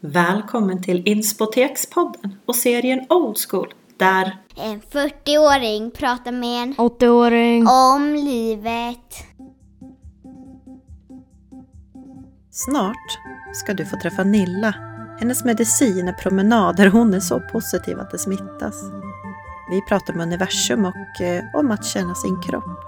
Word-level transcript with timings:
Välkommen 0.00 0.82
till 0.82 1.02
Inspotekspodden 1.08 2.36
och 2.46 2.56
serien 2.56 3.06
Old 3.08 3.36
School 3.48 3.74
där 3.96 4.36
En 4.56 4.80
40-åring 4.80 5.90
pratar 5.90 6.32
med 6.32 6.62
en 6.62 6.74
80-åring. 6.74 7.66
om 7.68 8.14
livet. 8.14 9.14
snart 12.50 13.18
ska 13.54 13.74
du 13.74 13.86
få 13.86 13.96
träffa 13.96 14.24
Nilla. 14.24 14.74
Hennes 15.20 15.44
medicin 15.44 16.08
är 16.08 16.12
promenader. 16.12 16.86
Hon 16.86 17.14
är 17.14 17.20
så 17.20 17.40
positiv 17.40 18.00
att 18.00 18.10
det 18.10 18.18
smittas. 18.18 18.74
Vi 19.70 19.82
pratar 19.88 20.14
om 20.14 20.20
universum 20.20 20.84
och 20.84 21.20
eh, 21.20 21.44
om 21.54 21.70
att 21.70 21.84
känna 21.84 22.14
sin 22.14 22.42
kropp. 22.42 22.78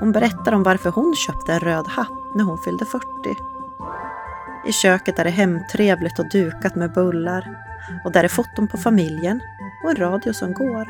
Hon 0.00 0.12
berättar 0.12 0.52
om 0.52 0.62
varför 0.62 0.90
hon 0.90 1.14
köpte 1.14 1.52
en 1.52 1.60
röd 1.60 1.86
hatt 1.86 2.34
när 2.34 2.44
hon 2.44 2.58
fyllde 2.58 2.84
40. 2.84 3.02
I 4.66 4.72
köket 4.72 5.18
är 5.18 5.24
det 5.24 5.30
hemtrevligt 5.30 6.18
och 6.18 6.28
dukat 6.28 6.74
med 6.74 6.92
bullar. 6.92 7.58
Och 8.04 8.12
där 8.12 8.24
är 8.24 8.28
foton 8.28 8.68
på 8.68 8.78
familjen 8.78 9.40
och 9.84 9.90
en 9.90 9.96
radio 9.96 10.32
som 10.32 10.52
går. 10.52 10.88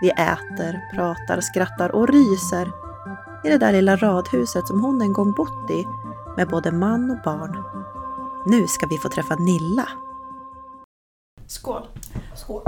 Vi 0.00 0.10
äter, 0.10 0.80
pratar, 0.94 1.40
skrattar 1.40 1.94
och 1.94 2.08
ryser 2.08 2.72
i 3.44 3.48
det 3.48 3.58
där 3.58 3.72
lilla 3.72 3.96
radhuset 3.96 4.66
som 4.66 4.80
hon 4.80 5.02
en 5.02 5.12
gång 5.12 5.32
bott 5.32 5.70
i 5.70 5.84
med 6.36 6.48
både 6.48 6.72
man 6.72 7.10
och 7.10 7.22
barn. 7.24 7.64
Nu 8.46 8.66
ska 8.66 8.86
vi 8.86 8.98
få 8.98 9.08
träffa 9.08 9.34
Nilla. 9.34 9.88
Skål! 11.46 11.88
Skål. 12.34 12.62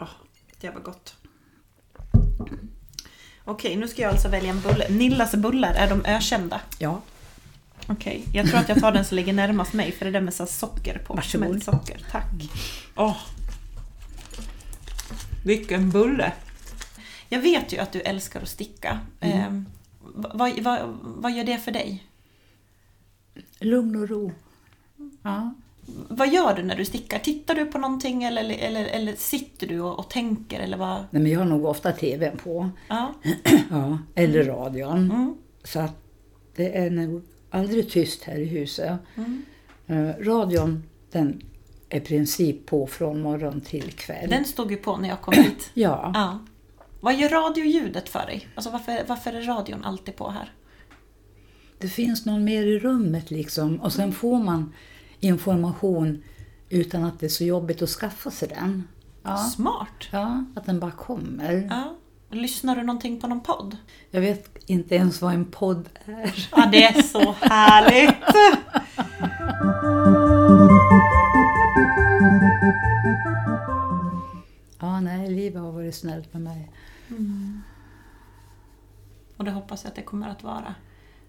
Oh, 0.00 0.08
det 0.60 0.70
var 0.70 0.80
gott. 0.80 1.17
Okej, 3.48 3.76
nu 3.76 3.88
ska 3.88 4.02
jag 4.02 4.10
alltså 4.10 4.28
välja 4.28 4.50
en 4.50 4.60
bulle. 4.60 4.88
Nillas 4.88 5.34
bullar, 5.34 5.74
är 5.74 5.88
de 5.88 6.04
ökända? 6.04 6.60
Ja, 6.78 7.00
Okej, 7.90 8.24
jag 8.32 8.46
tror 8.46 8.58
att 8.60 8.68
jag 8.68 8.80
tar 8.80 8.92
den 8.92 9.04
som 9.04 9.16
ligger 9.16 9.32
närmast 9.32 9.72
mig 9.72 9.92
för 9.92 10.04
det 10.04 10.10
är 10.10 10.12
den 10.12 10.24
med 10.24 10.34
så 10.34 10.42
här 10.42 10.50
socker 10.50 10.98
på. 10.98 11.14
Varsågod. 11.14 11.48
Smält 11.48 11.64
socker, 11.64 12.06
tack. 12.10 12.24
Åh! 12.96 13.16
Vilken 15.44 15.90
bulle! 15.90 16.32
Jag 17.28 17.40
vet 17.40 17.72
ju 17.72 17.78
att 17.78 17.92
du 17.92 18.00
älskar 18.00 18.42
att 18.42 18.48
sticka. 18.48 19.00
Eh, 19.20 19.60
vad, 20.00 20.62
vad, 20.62 20.80
vad 21.02 21.32
gör 21.32 21.44
det 21.44 21.58
för 21.58 21.72
dig? 21.72 22.04
lugn 23.60 23.96
och 23.96 24.08
ro. 24.08 24.32
Ja. 25.22 25.54
Vad 26.08 26.32
gör 26.32 26.54
du 26.54 26.62
när 26.62 26.76
du 26.76 26.84
stickar? 26.84 27.18
Tittar 27.18 27.54
du 27.54 27.66
på 27.66 27.78
någonting 27.78 28.24
eller, 28.24 28.58
eller, 28.58 28.84
eller 28.84 29.14
sitter 29.16 29.66
du 29.66 29.80
och, 29.80 29.98
och 29.98 30.10
tänker? 30.10 30.60
Eller 30.60 30.76
vad? 30.76 30.96
Nej, 31.10 31.22
men 31.22 31.32
jag 31.32 31.38
har 31.38 31.46
nog 31.46 31.64
ofta 31.64 31.92
tvn 31.92 32.36
på. 32.36 32.70
Ja. 32.88 33.14
Ja, 33.70 33.98
eller 34.14 34.44
radion. 34.44 35.10
Mm. 35.10 35.36
Så 35.64 35.80
att 35.80 35.94
det 36.56 36.78
är 36.78 36.90
nog 36.90 37.22
aldrig 37.50 37.90
tyst 37.90 38.24
här 38.24 38.38
i 38.38 38.44
huset. 38.44 38.98
Mm. 39.16 39.42
Eh, 39.86 40.24
radion, 40.24 40.82
den 41.10 41.42
är 41.88 41.96
i 41.96 42.00
princip 42.00 42.66
på 42.66 42.86
från 42.86 43.20
morgon 43.20 43.60
till 43.60 43.92
kväll. 43.92 44.30
Den 44.30 44.44
stod 44.44 44.70
ju 44.70 44.76
på 44.76 44.96
när 44.96 45.08
jag 45.08 45.20
kom 45.20 45.34
hit. 45.34 45.70
Ja, 45.74 46.10
Ja. 46.14 46.38
Vad 47.00 47.16
gör 47.16 47.28
radioljudet 47.28 48.08
för 48.08 48.26
dig? 48.26 48.48
Alltså 48.54 48.70
varför, 48.70 49.04
varför 49.06 49.32
är 49.32 49.42
radion 49.42 49.84
alltid 49.84 50.16
på 50.16 50.30
här? 50.30 50.52
det 51.78 51.88
finns 51.88 52.26
någon 52.26 52.44
mer 52.44 52.62
i 52.62 52.78
rummet 52.78 53.30
liksom. 53.30 53.80
Och 53.80 53.92
sen 53.92 54.12
får 54.12 54.38
man 54.38 54.72
information 55.20 56.22
utan 56.68 57.04
att 57.04 57.20
det 57.20 57.26
är 57.26 57.30
så 57.30 57.44
jobbigt 57.44 57.82
att 57.82 57.88
skaffa 57.88 58.30
sig 58.30 58.48
den. 58.48 58.88
Ja, 59.22 59.36
Smart! 59.36 60.08
ja 60.10 60.44
att 60.56 60.66
den 60.66 60.80
bara 60.80 60.90
kommer. 60.90 61.66
Ja. 61.70 61.94
Lyssnar 62.30 62.76
du 62.76 62.82
någonting 62.82 63.20
på 63.20 63.26
någon 63.26 63.40
podd? 63.40 63.76
Jag 64.10 64.20
vet 64.20 64.58
inte 64.66 64.94
ens 64.94 65.22
vad 65.22 65.34
en 65.34 65.44
podd 65.44 65.88
är. 66.04 66.48
Ja, 66.56 66.68
det 66.72 66.84
är 66.84 67.02
så 67.02 67.32
härligt! 67.40 68.14
Ja, 74.80 75.00
nej, 75.00 75.30
livet 75.30 75.62
har 75.62 75.72
varit 75.72 75.94
snällt 75.94 76.32
med 76.32 76.42
mig. 76.42 76.70
Och 79.36 79.44
det 79.44 79.50
hoppas 79.50 79.84
jag 79.84 79.88
att 79.90 79.96
det 79.96 80.02
kommer 80.02 80.28
att 80.28 80.42
vara 80.42 80.74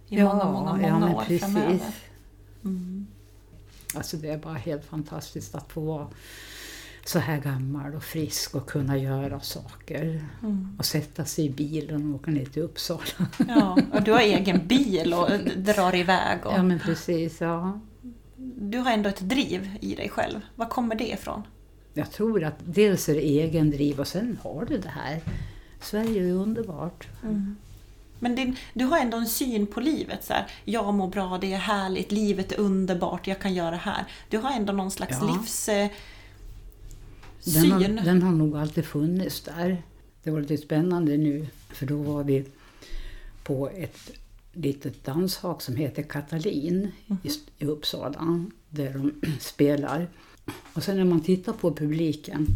i 0.07 0.17
Ja, 0.17 0.33
många, 0.33 0.45
många, 0.51 0.91
många 0.91 1.09
ja, 1.09 1.15
år 1.15 1.21
precis. 1.21 1.41
framöver. 1.41 1.93
Mm. 2.63 3.07
Alltså 3.95 4.17
det 4.17 4.29
är 4.29 4.37
bara 4.37 4.53
helt 4.53 4.85
fantastiskt 4.85 5.55
att 5.55 5.71
få 5.71 5.81
vara 5.81 6.07
så 7.05 7.19
här 7.19 7.37
gammal 7.37 7.95
och 7.95 8.03
frisk 8.03 8.55
och 8.55 8.69
kunna 8.69 8.97
göra 8.97 9.39
saker. 9.39 10.25
Mm. 10.43 10.75
Och 10.79 10.85
sätta 10.85 11.25
sig 11.25 11.45
i 11.45 11.49
bilen 11.49 12.09
och 12.09 12.19
åka 12.19 12.31
ner 12.31 12.45
till 12.45 12.61
Uppsala. 12.61 13.01
Ja, 13.47 13.77
och 13.93 14.03
du 14.03 14.11
har 14.11 14.19
egen 14.19 14.67
bil 14.67 15.13
och 15.13 15.29
drar 15.57 15.95
iväg. 15.95 16.45
Och 16.45 16.53
Ja, 16.53 16.63
men 16.63 16.79
precis. 16.79 17.41
Ja. 17.41 17.79
Du 18.57 18.77
har 18.77 18.91
ändå 18.91 19.09
ett 19.09 19.19
driv 19.19 19.69
i 19.81 19.95
dig 19.95 20.09
själv. 20.09 20.39
Var 20.55 20.65
kommer 20.65 20.95
det 20.95 21.11
ifrån? 21.11 21.43
Jag 21.93 22.11
tror 22.11 22.43
att 22.43 22.55
dels 22.65 23.09
är 23.09 23.13
det 23.13 23.21
egen 23.21 23.71
driv 23.71 23.99
och 23.99 24.07
sen 24.07 24.37
har 24.43 24.65
du 24.65 24.77
det 24.77 24.89
här. 24.89 25.21
Sverige 25.81 26.23
är 26.29 26.33
underbart. 26.33 27.07
Men 28.19 28.35
din, 28.35 28.55
du 28.73 28.85
har 28.85 28.97
ändå 28.99 29.17
en 29.17 29.27
syn 29.27 29.67
på 29.67 29.79
livet. 29.79 30.23
Så 30.23 30.33
här, 30.33 30.47
jag 30.65 30.93
mår 30.93 31.07
bra, 31.07 31.37
det 31.41 31.53
är 31.53 31.57
härligt, 31.57 32.11
livet 32.11 32.51
är 32.51 32.59
underbart, 32.59 33.27
jag 33.27 33.39
kan 33.41 33.53
göra 33.53 33.71
det 33.71 33.77
här. 33.77 34.05
Du 34.29 34.37
har 34.37 34.51
ändå 34.51 34.73
någon 34.73 34.91
slags 34.91 35.17
Ja. 35.21 35.27
livs... 35.41 35.69
Eh, 35.69 35.89
Den 37.45 37.71
har, 37.71 37.79
den 38.05 38.21
har 38.21 38.31
nog 38.31 38.57
alltid 38.57 38.85
funnits 38.85 39.41
där. 39.41 39.83
Det 40.23 40.31
var 40.31 40.41
lite 40.41 40.57
spännande 40.57 41.17
nu, 41.17 41.47
för 41.69 41.85
då 41.85 41.97
var 41.97 42.23
vi 42.23 42.45
på 43.43 43.69
ett 43.69 44.09
litet 44.53 45.05
danshak 45.05 45.61
som 45.61 45.75
heter 45.75 46.03
Katalin 46.03 46.91
i, 47.23 47.29
i 47.63 47.65
Uppsala, 47.65 48.45
där 48.69 48.93
de 48.93 49.13
spelar. 49.39 50.07
Och 50.73 50.83
sen 50.83 50.97
när 50.97 51.05
man 51.05 51.21
tittar 51.21 51.53
på 51.53 51.73
publiken 51.73 52.47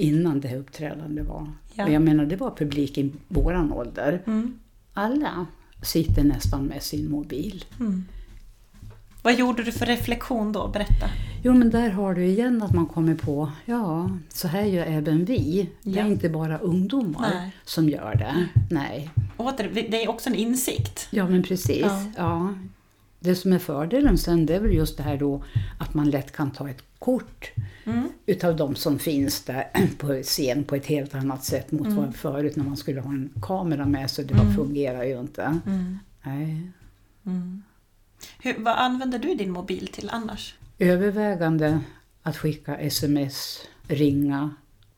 innan 0.00 0.40
det 0.40 0.48
här 0.48 0.56
uppträdandet 0.56 1.26
var, 1.26 1.46
Ja. 1.74 1.84
och 1.84 1.90
jag 1.90 2.02
menar 2.02 2.24
det 2.26 2.36
var 2.36 2.50
publik 2.50 2.98
i 2.98 3.12
våran 3.28 3.72
ålder, 3.72 4.22
Mm. 4.26 4.58
alla 4.94 5.46
sitter 5.82 6.24
nästan 6.24 6.64
med 6.64 6.82
sin 6.82 7.10
mobil. 7.10 7.64
Vad 9.22 9.34
gjorde 9.38 9.62
du 9.62 9.72
för 9.72 9.86
reflektion 9.86 10.52
då? 10.52 10.68
Berätta. 10.68 11.06
Jo, 11.42 11.54
men 11.54 11.70
där 11.70 11.90
har 11.90 12.14
du 12.14 12.24
igen 12.26 12.62
att 12.62 12.74
man 12.74 12.86
kommer 12.86 13.14
på, 13.14 13.52
ja, 13.64 14.10
så 14.28 14.48
här 14.48 14.62
gör 14.64 14.86
även 14.86 15.24
vi. 15.24 15.70
Det 15.82 15.90
Ja. 15.90 16.02
är 16.04 16.08
inte 16.08 16.28
bara 16.28 16.58
ungdomar 16.58 17.30
Nej. 17.34 17.50
som 17.64 17.88
gör 17.88 18.14
det. 18.14 18.46
Nej. 18.74 19.10
Åter, 19.36 19.70
det 19.90 20.04
är 20.04 20.08
också 20.10 20.28
en 20.30 20.34
insikt. 20.36 21.08
Ja, 21.10 21.28
men 21.28 21.42
precis. 21.42 21.80
Ja. 21.82 22.04
Ja. 22.16 22.54
Det 23.20 23.34
som 23.34 23.52
är 23.52 23.58
fördelen 23.58 24.18
sen, 24.18 24.46
det 24.46 24.54
är 24.54 24.60
väl 24.60 24.74
just 24.74 24.96
det 24.96 25.02
här 25.02 25.16
då 25.16 25.44
att 25.78 25.94
man 25.94 26.10
lätt 26.10 26.32
kan 26.32 26.50
ta 26.50 26.68
ett 26.70 26.82
kort 27.00 27.50
Mm. 27.84 28.08
utav 28.26 28.56
de 28.56 28.74
som 28.74 28.98
finns 28.98 29.42
där 29.44 29.68
på 29.98 30.22
scen 30.22 30.64
på 30.64 30.74
ett 30.76 30.86
helt 30.86 31.14
annat 31.14 31.44
sätt 31.44 31.72
mot 31.72 31.86
Mm. 31.86 31.96
vad 31.96 32.14
förut 32.16 32.56
när 32.56 32.64
man 32.64 32.76
skulle 32.76 33.00
ha 33.00 33.10
en 33.10 33.30
kamera 33.42 33.86
med 33.86 34.10
sig. 34.10 34.24
Det 34.24 34.34
bara 34.34 34.52
fungerar 34.54 35.04
ju 35.04 35.20
inte. 35.20 35.60
Mm. 35.66 35.98
Nej. 36.22 36.70
Hur, 38.42 38.58
vad 38.58 38.76
använder 38.76 39.18
du 39.18 39.34
din 39.34 39.50
mobil 39.50 39.88
till 39.88 40.10
annars? 40.12 40.54
Övervägande 40.78 41.80
att 42.22 42.36
skicka 42.36 42.76
sms, 42.78 43.60
ringa, 43.88 44.54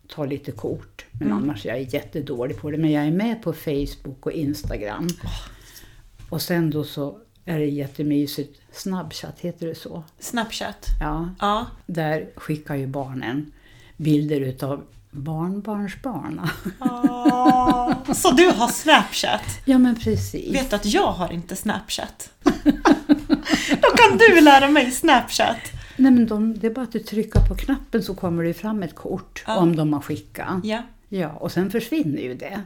ta 0.09 0.25
lite 0.25 0.53
kort. 0.53 1.07
Men 1.13 1.23
Mm. 1.29 1.39
annars 1.43 1.65
jag 1.65 1.77
är 1.77 1.81
jag 1.81 1.95
jättedålig 1.95 2.57
på 2.57 2.71
det. 2.71 2.79
Men 2.79 2.91
jag 2.93 3.05
är 3.07 3.11
med 3.11 3.43
på 3.43 3.53
Facebook 3.53 4.27
och 4.27 4.33
Instagram. 4.33 5.09
Och 6.29 6.43
sen 6.43 6.71
då 6.71 6.85
så 6.85 7.19
är 7.45 7.59
det 7.59 7.67
jättemysigt. 7.67 8.61
Snapchat, 8.73 9.41
heter 9.41 9.67
det 9.67 9.75
så? 9.75 10.03
Snapchat? 10.19 10.87
Ja. 11.01 11.29
Ja. 11.41 11.67
Där 11.87 12.29
skickar 12.37 12.75
ju 12.75 12.87
barnen 12.87 13.53
bilder 13.97 14.41
utav 14.41 14.83
barnbarnsbarna. 15.11 16.51
Åh, 16.81 18.13
Så 18.15 18.31
du 18.31 18.47
har 18.51 18.69
Snapchat? 18.69 19.43
Ja 19.65 19.79
men 19.79 19.97
precis. 19.97 20.55
Vet 20.55 20.71
du 20.71 20.77
att 20.77 20.85
jag 20.87 21.13
har 21.13 21.33
inte 21.33 21.57
Snapchat? 21.57 22.31
Då 23.83 23.89
kan 23.97 24.19
du 24.19 24.41
lära 24.41 24.69
mig 24.69 24.91
Snapchat. 24.91 25.57
Nej 25.97 26.13
men 26.13 26.27
de, 26.27 26.59
det 26.59 26.67
är 26.67 26.71
bara 26.71 26.83
att 26.85 26.93
du 26.93 26.99
trycker 26.99 27.41
på 27.49 27.55
knappen 27.55 28.03
så 28.03 28.15
kommer 28.15 28.45
det 28.45 28.55
fram 28.55 28.83
ett 28.83 28.95
kort 28.95 29.45
Ja. 29.47 29.57
om 29.57 29.77
de 29.77 29.93
har 29.93 30.01
skickat. 30.01 30.65
Ja. 30.65 30.83
Ja, 31.09 31.29
och 31.29 31.53
sen 31.53 31.71
försvinner 31.71 32.23
ju 32.23 32.35
det. 32.35 32.61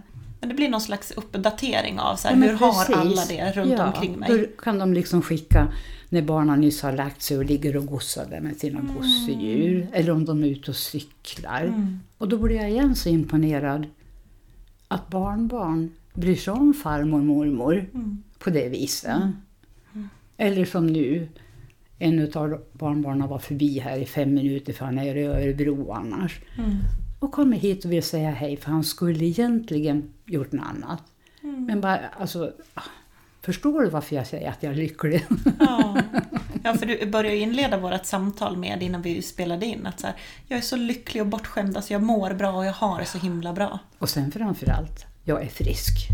Men 0.46 0.48
det 0.48 0.54
blir 0.54 0.68
någon 0.68 0.80
slags 0.80 1.10
uppdatering 1.10 1.98
av 2.00 2.16
så 2.16 2.28
här, 2.28 2.36
Ja, 2.36 2.42
hur 2.42 2.52
har 2.52 2.72
precis. 2.72 2.96
alla 2.96 3.24
det 3.28 3.52
runt 3.60 3.72
ja, 3.72 3.86
omkring 3.86 4.12
mig. 4.18 4.28
Då 4.38 4.62
kan 4.62 4.78
de 4.78 4.94
liksom 4.94 5.22
skicka 5.22 5.68
när 6.08 6.22
barnen 6.22 6.60
nyss 6.60 6.82
har 6.82 6.92
lagt 6.92 7.22
sig 7.22 7.38
och 7.38 7.44
ligger 7.44 7.76
och 7.76 7.86
gossar 7.86 8.26
där 8.30 8.40
med 8.40 8.56
sina 8.56 8.80
Mm. 8.80 8.94
gosedjur. 8.94 9.86
Eller 9.92 10.12
om 10.12 10.24
de 10.24 10.44
är 10.44 10.48
ute 10.48 10.70
och 10.70 10.76
cyklar. 10.76 11.88
Och 12.18 12.28
då 12.28 12.38
blir 12.38 12.56
jag 12.56 12.70
igen 12.70 12.96
så 12.96 13.08
imponerad 13.08 13.86
att 14.88 15.08
barnbarn 15.08 15.90
bryr 16.14 16.36
sig 16.36 16.52
om 16.52 16.74
farmor 16.74 17.18
och 17.18 17.24
mormor 17.24 17.86
Mm. 17.94 18.22
på 18.38 18.50
det 18.50 18.68
viset. 18.68 19.22
Eller 20.36 20.64
som 20.64 20.86
nu, 20.86 21.28
en 21.98 22.32
av 22.34 22.60
barnbarnen 22.72 23.28
var 23.28 23.38
förbi 23.38 23.78
här 23.78 23.98
i 23.98 24.04
fem 24.06 24.34
minuter 24.34 24.72
för 24.72 24.84
han 24.84 24.98
är 24.98 25.16
i 25.16 25.24
Örebro 25.26 25.92
annars. 25.92 26.40
Mm. 27.20 27.28
Och 27.28 27.32
kommer 27.32 27.56
hit 27.56 27.84
och 27.84 27.92
vill 27.92 28.02
säga 28.02 28.30
hej 28.30 28.56
för 28.56 28.70
han 28.70 28.84
skulle 28.84 29.24
egentligen 29.24 30.12
gjort 30.24 30.52
något 30.52 30.66
annat. 30.66 31.02
Mm. 31.42 31.64
Men 31.64 31.80
bara, 31.80 32.08
alltså, 32.08 32.52
ah, 32.74 32.82
Förstår 33.46 33.82
du 33.82 33.88
varför 33.88 34.16
jag 34.16 34.26
säger 34.26 34.50
att 34.50 34.62
jag 34.62 34.72
är 34.72 34.76
lycklig? 34.76 35.26
Ja. 35.58 35.98
ja, 36.64 36.74
för 36.74 36.86
du 36.86 37.06
började 37.06 37.36
inleda 37.36 37.78
vårt 37.78 38.04
samtal 38.04 38.56
med 38.56 38.82
innan 38.82 39.02
vi 39.02 39.22
spelade 39.22 39.66
in 39.66 39.86
att 39.86 40.00
så 40.00 40.06
här, 40.06 40.16
jag 40.46 40.58
är 40.58 40.62
så 40.62 40.76
lycklig 40.76 41.22
och 41.22 41.28
bortskämd, 41.28 41.76
alltså 41.76 41.92
jag 41.92 42.02
mår 42.02 42.34
bra 42.34 42.52
och 42.52 42.66
jag 42.66 42.72
har 42.72 42.98
det 42.98 43.04
så 43.04 43.18
himla 43.18 43.52
bra. 43.52 43.78
Och 43.98 44.08
sen 44.08 44.32
framförallt, 44.32 45.06
jag 45.24 45.42
är 45.42 45.48
frisk. 45.48 46.08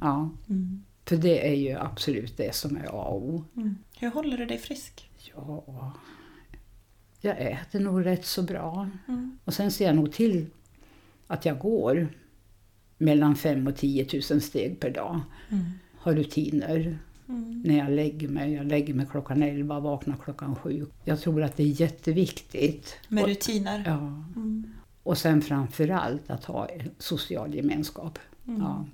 Ja. 0.00 0.30
Mm. 0.48 0.84
För 1.04 1.16
det 1.16 1.48
är 1.48 1.54
ju 1.54 1.78
absolut 1.78 2.36
det 2.36 2.54
som 2.54 2.76
är 2.76 2.84
A 2.84 3.02
och 3.02 3.22
O. 3.22 3.44
Mm. 3.56 3.78
Hur 3.98 4.10
håller 4.10 4.38
du 4.38 4.46
dig 4.46 4.58
frisk? 4.58 5.10
Ja, 5.34 5.64
jag 7.20 7.40
äter 7.40 7.80
nog 7.80 8.06
rätt 8.06 8.26
så 8.26 8.42
bra. 8.42 8.90
Mm. 9.08 9.38
Och 9.44 9.54
sen 9.54 9.70
ser 9.70 9.86
jag 9.86 9.96
nog 9.96 10.12
till 10.12 10.46
att 11.26 11.44
jag 11.44 11.58
går 11.58 12.08
mellan 12.98 13.36
5 13.36 13.66
och 13.66 13.76
10 13.76 14.06
000 14.30 14.40
steg 14.40 14.80
per 14.80 14.90
dag. 14.90 15.20
Mm. 15.50 15.64
Har 15.98 16.14
rutiner 16.14 16.98
Mm. 17.28 17.62
när 17.64 17.78
jag 17.78 17.90
lägger 17.90 18.28
mig. 18.28 18.52
Jag 18.52 18.66
lägger 18.66 18.94
mig 18.94 19.06
klockan 19.10 19.42
11 19.42 19.80
vaknar 19.80 20.16
klockan 20.24 20.56
7. 20.56 20.86
Jag 21.04 21.20
tror 21.20 21.42
att 21.42 21.56
det 21.56 21.62
är 21.62 21.80
jätteviktigt. 21.80 22.96
Med 23.08 23.22
och, 23.22 23.28
rutiner? 23.28 23.82
ja. 23.86 23.98
Mm. 24.36 24.74
och 25.02 25.18
sen 25.18 25.42
framförallt 25.42 26.30
att 26.30 26.44
ha 26.44 26.66
en 26.66 26.90
social 26.98 27.54
gemenskap. 27.54 28.18
Mm. 28.46 28.60
Ja. 28.60 28.86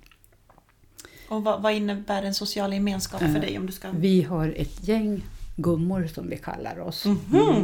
Och 1.29 1.43
vad, 1.43 1.61
vad 1.61 1.73
innebär 1.73 2.23
en 2.23 2.33
social 2.33 2.73
gemenskap 2.73 3.19
för 3.19 3.27
Eh, 3.27 3.41
dig 3.41 3.57
om 3.57 3.65
du 3.65 3.71
ska... 3.73 3.91
Vi 3.91 4.21
har 4.21 4.47
ett 4.57 4.87
gäng 4.87 5.23
gummor 5.55 6.07
som 6.07 6.29
vi 6.29 6.37
kallar 6.37 6.79
oss. 6.79 7.05
Mm. 7.05 7.15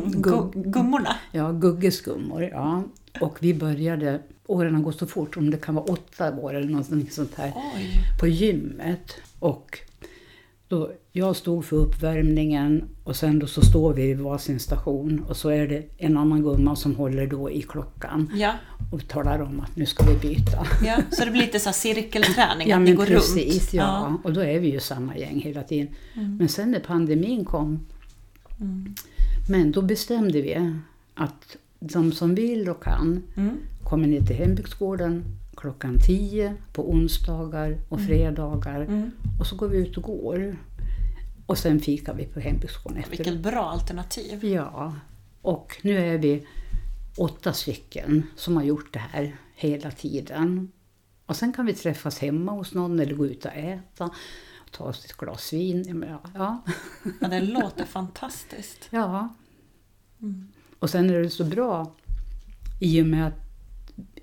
gu- 0.05 0.51
Gummorna? 0.71 1.15
Ja, 1.31 1.51
Guggesgummor. 1.51 2.43
Ja. 2.43 2.83
Och 3.21 3.37
vi 3.41 3.53
började, 3.53 4.19
åren 4.47 4.75
har 4.75 4.81
gått 4.81 4.99
så 4.99 5.07
fort, 5.07 5.37
om 5.37 5.49
det 5.51 5.57
kan 5.57 5.75
vara 5.75 5.85
åtta 5.85 6.35
år 6.35 6.53
eller 6.53 6.69
något 6.69 7.13
sånt 7.13 7.35
här, 7.35 7.53
Oj. 7.75 7.89
på 8.19 8.27
gymmet. 8.27 9.13
Och 9.39 9.79
då, 10.71 10.91
jag 11.11 11.35
stod 11.35 11.65
för 11.65 11.75
uppvärmningen 11.77 12.83
och 13.03 13.15
sen 13.15 13.39
då 13.39 13.47
så 13.47 13.61
står 13.61 13.93
vi 13.93 14.07
vid 14.07 14.19
varsin 14.19 14.59
station 14.59 15.25
och 15.29 15.37
så 15.37 15.49
är 15.49 15.67
det 15.67 15.83
en 15.97 16.17
annan 16.17 16.41
gumma 16.41 16.75
som 16.75 16.95
håller 16.95 17.27
då 17.27 17.51
i 17.51 17.61
klockan 17.61 18.31
Ja, 18.35 18.53
och 18.91 19.07
talar 19.07 19.41
om 19.41 19.59
att 19.59 19.75
nu 19.75 19.85
ska 19.85 20.05
vi 20.05 20.17
byta. 20.17 20.65
ja, 20.85 20.97
så 21.11 21.25
det 21.25 21.31
blir 21.31 21.41
lite 21.41 21.59
så 21.59 21.71
cirkelträning, 21.71 22.69
Ja 22.69 22.75
att 22.77 22.81
ni 22.81 22.93
går 22.93 23.05
precis, 23.05 23.53
runt? 23.63 23.73
ja. 23.73 24.17
Och 24.23 24.33
då 24.33 24.41
är 24.41 24.59
vi 24.59 24.71
ju 24.71 24.79
samma 24.79 25.17
gäng 25.17 25.39
hela 25.41 25.63
tiden. 25.63 25.87
Mm. 26.15 26.37
Men 26.37 26.47
sen 26.49 26.71
när 26.71 26.79
pandemin 26.79 27.45
kom, 27.45 27.79
Mm. 28.61 28.95
men 29.49 29.71
då 29.71 29.81
bestämde 29.81 30.41
vi 30.41 30.73
att 31.15 31.57
de 31.79 32.11
som 32.11 32.35
vill 32.35 32.69
och 32.69 32.83
kan 32.83 33.23
Mm. 33.37 33.57
kommer 33.83 34.07
ner 34.07 34.21
till 34.21 34.35
hembygdsgården 34.35 35.23
klockan 35.61 35.99
10 35.99 36.55
på 36.73 36.89
onsdagar 36.91 37.77
och 37.89 38.01
fredagar. 38.01 38.81
Mm. 38.81 39.11
Och 39.39 39.47
så 39.47 39.55
går 39.55 39.67
vi 39.67 39.77
ut 39.77 39.97
och 39.97 40.03
går. 40.03 40.55
Och 41.45 41.57
sen 41.57 41.79
fikar 41.79 42.13
vi 42.13 42.25
på 42.25 42.39
hembygdsgården 42.39 42.97
efter. 42.97 43.17
Vilket 43.17 43.39
bra 43.39 43.63
alternativ. 43.63 44.45
Ja, 44.45 44.95
och 45.41 45.77
nu 45.81 45.97
är 45.97 46.17
vi 46.17 46.47
åtta 47.17 47.53
stycken 47.53 48.23
som 48.35 48.55
har 48.55 48.63
gjort 48.63 48.93
det 48.93 48.99
här 48.99 49.35
hela 49.55 49.91
tiden. 49.91 50.71
Och 51.25 51.35
sen 51.35 51.53
kan 51.53 51.65
vi 51.65 51.73
träffas 51.73 52.19
hemma 52.19 52.51
hos 52.51 52.73
någon 52.73 52.99
eller 52.99 53.15
gå 53.15 53.25
ut 53.25 53.45
och 53.45 53.51
äta. 53.55 54.09
Ta 54.71 54.83
oss 54.83 55.05
ett 55.05 55.17
glas 55.17 55.53
vin. 55.53 56.05
Ja. 56.35 56.63
Ja, 57.19 57.27
det 57.27 57.41
låter 57.41 57.85
fantastiskt. 57.85 58.87
ja. 58.89 59.29
Mm. 60.21 60.47
Och 60.79 60.89
sen 60.89 61.09
är 61.09 61.19
det 61.19 61.29
så 61.29 61.43
bra 61.43 61.95
i 62.79 63.01
och 63.01 63.05
med 63.05 63.27
att 63.27 63.50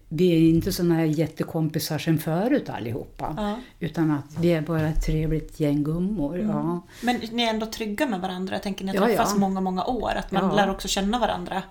vi 0.09 0.33
är 0.33 0.51
inte 0.51 0.73
såna 0.73 0.95
här 0.95 1.05
jättekompisar 1.05 1.99
som 1.99 2.19
förut 2.19 2.71
allihopa. 2.71 3.35
Ja. 3.37 3.57
Utan 3.81 4.11
att 4.11 4.39
vi 4.41 4.53
är 4.53 4.61
bara 4.61 4.89
ett 4.89 5.07
trevligt 5.07 5.61
gäng 5.61 5.85
gummor. 5.85 6.39
Ja. 6.39 6.83
Men 7.03 7.21
ni 7.33 7.43
är 7.43 7.51
ändå 7.51 7.67
trygga 7.67 8.07
med 8.07 8.21
varandra? 8.21 8.55
Jag 8.55 8.63
tänker 8.63 8.85
ni 8.85 8.97
har 8.97 8.97
Ja, 8.97 9.07
träffats 9.07 9.33
ja. 9.35 9.41
många, 9.41 9.61
många 9.61 9.85
år. 9.85 10.13
Att 10.17 10.31
man 10.33 10.57
lär 10.57 10.71
också 10.71 10.89
känna 10.89 11.19
varandra 11.19 11.63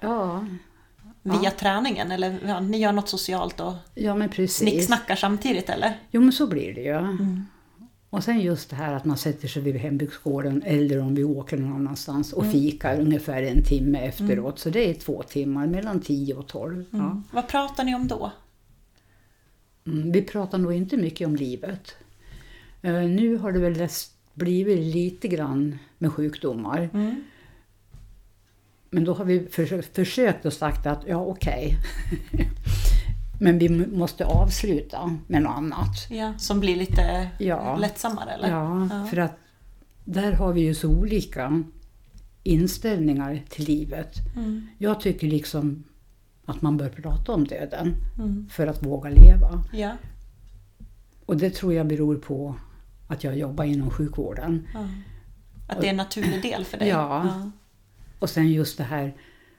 via 1.23 1.51
träningen. 1.51 2.11
Eller 2.11 2.61
ni 2.61 2.77
gör 2.77 2.91
något 2.91 3.09
socialt 3.09 3.59
och 3.59 3.73
ja, 3.93 4.15
men 4.15 4.29
precis. 4.29 4.57
snicksnackar 4.57 5.15
samtidigt 5.15 5.69
eller? 5.69 5.99
Jo, 6.11 6.21
men 6.21 6.31
så 6.31 6.47
blir 6.47 6.73
det 6.73 6.81
ju. 6.81 6.97
Mm. 6.97 7.45
Och 8.09 8.23
sen 8.23 8.39
just 8.41 8.69
det 8.69 8.75
här 8.75 8.93
att 8.93 9.05
man 9.05 9.17
sätter 9.17 9.47
sig 9.47 9.61
vid 9.61 9.75
hembygdsgården 9.75 10.63
eller 10.65 10.99
om 10.99 11.15
vi 11.15 11.23
åker 11.23 11.57
någon 11.57 11.73
annanstans 11.73 12.33
Mm. 12.33 12.45
och 12.45 12.51
fikar 12.51 12.99
ungefär 12.99 13.43
en 13.43 13.63
timme 13.63 13.99
efteråt. 13.99 14.59
Så 14.59 14.69
det 14.69 14.89
är 14.89 14.93
två 14.93 15.23
timmar, 15.23 15.67
mellan 15.67 15.99
10 16.01 16.33
och 16.35 16.47
12. 16.47 16.85
Ja. 16.91 16.97
Mm. 16.97 17.23
Vad 17.31 17.47
pratar 17.47 17.83
ni 17.83 17.95
om 17.95 18.07
då? 18.07 18.31
Mm, 19.85 20.11
vi 20.11 20.21
pratar 20.21 20.57
nog 20.57 20.73
inte 20.73 20.97
mycket 20.97 21.27
om 21.27 21.35
livet. 21.35 21.95
Eh, 22.81 22.93
nu 22.93 23.37
har 23.37 23.51
det 23.51 23.59
väl 23.59 23.87
blivit 24.33 24.79
lite 24.95 25.27
grann 25.27 25.79
med 25.97 26.13
sjukdomar. 26.13 26.89
Mm. 26.93 27.23
Men 28.89 29.03
då 29.03 29.13
har 29.13 29.25
vi 29.25 29.47
försökt, 29.51 29.95
försökt 29.95 30.45
och 30.45 30.53
sagt 30.53 30.85
att 30.85 31.03
ja, 31.07 31.25
okej. 31.25 31.77
Men 33.39 33.59
vi 33.59 33.69
måste 33.87 34.25
avsluta 34.25 35.17
med 35.27 35.41
något 35.41 35.57
annat. 35.57 36.07
Ja, 36.09 36.33
som 36.37 36.59
blir 36.59 36.75
lite 36.75 37.29
Ja. 37.39 37.77
lättsammare 37.77 38.31
eller? 38.31 38.49
Ja, 38.49 38.87
Ja. 38.91 39.05
för 39.05 39.17
att 39.17 39.37
där 40.05 40.31
har 40.31 40.53
vi 40.53 40.61
ju 40.61 40.75
så 40.75 40.89
olika 40.89 41.63
inställningar 42.43 43.43
till 43.49 43.65
livet. 43.65 44.13
Mm. 44.35 44.67
Jag 44.77 45.01
tycker 45.01 45.27
liksom 45.27 45.83
att 46.45 46.61
man 46.61 46.77
bör 46.77 46.89
prata 46.89 47.31
om 47.31 47.47
döden 47.47 47.95
Mm. 48.17 48.47
för 48.51 48.67
att 48.67 48.83
våga 48.85 49.09
leva. 49.09 49.63
Ja. 49.73 49.91
Och 51.25 51.37
det 51.37 51.49
tror 51.49 51.73
jag 51.73 51.87
beror 51.87 52.15
på 52.15 52.55
att 53.07 53.23
jag 53.23 53.37
jobbar 53.37 53.63
inom 53.63 53.89
sjukvården. 53.89 54.67
ja. 54.73 54.87
Att 55.69 55.81
det 55.81 55.87
är 55.87 55.91
en 55.91 55.97
naturlig 55.97 56.41
del 56.41 56.65
för 56.65 56.77
dig? 56.77 56.87
Ja. 56.87 57.51
Och 58.19 58.29
sen 58.29 58.47
just 58.51 58.77
det 58.77 58.83
här 58.83 59.15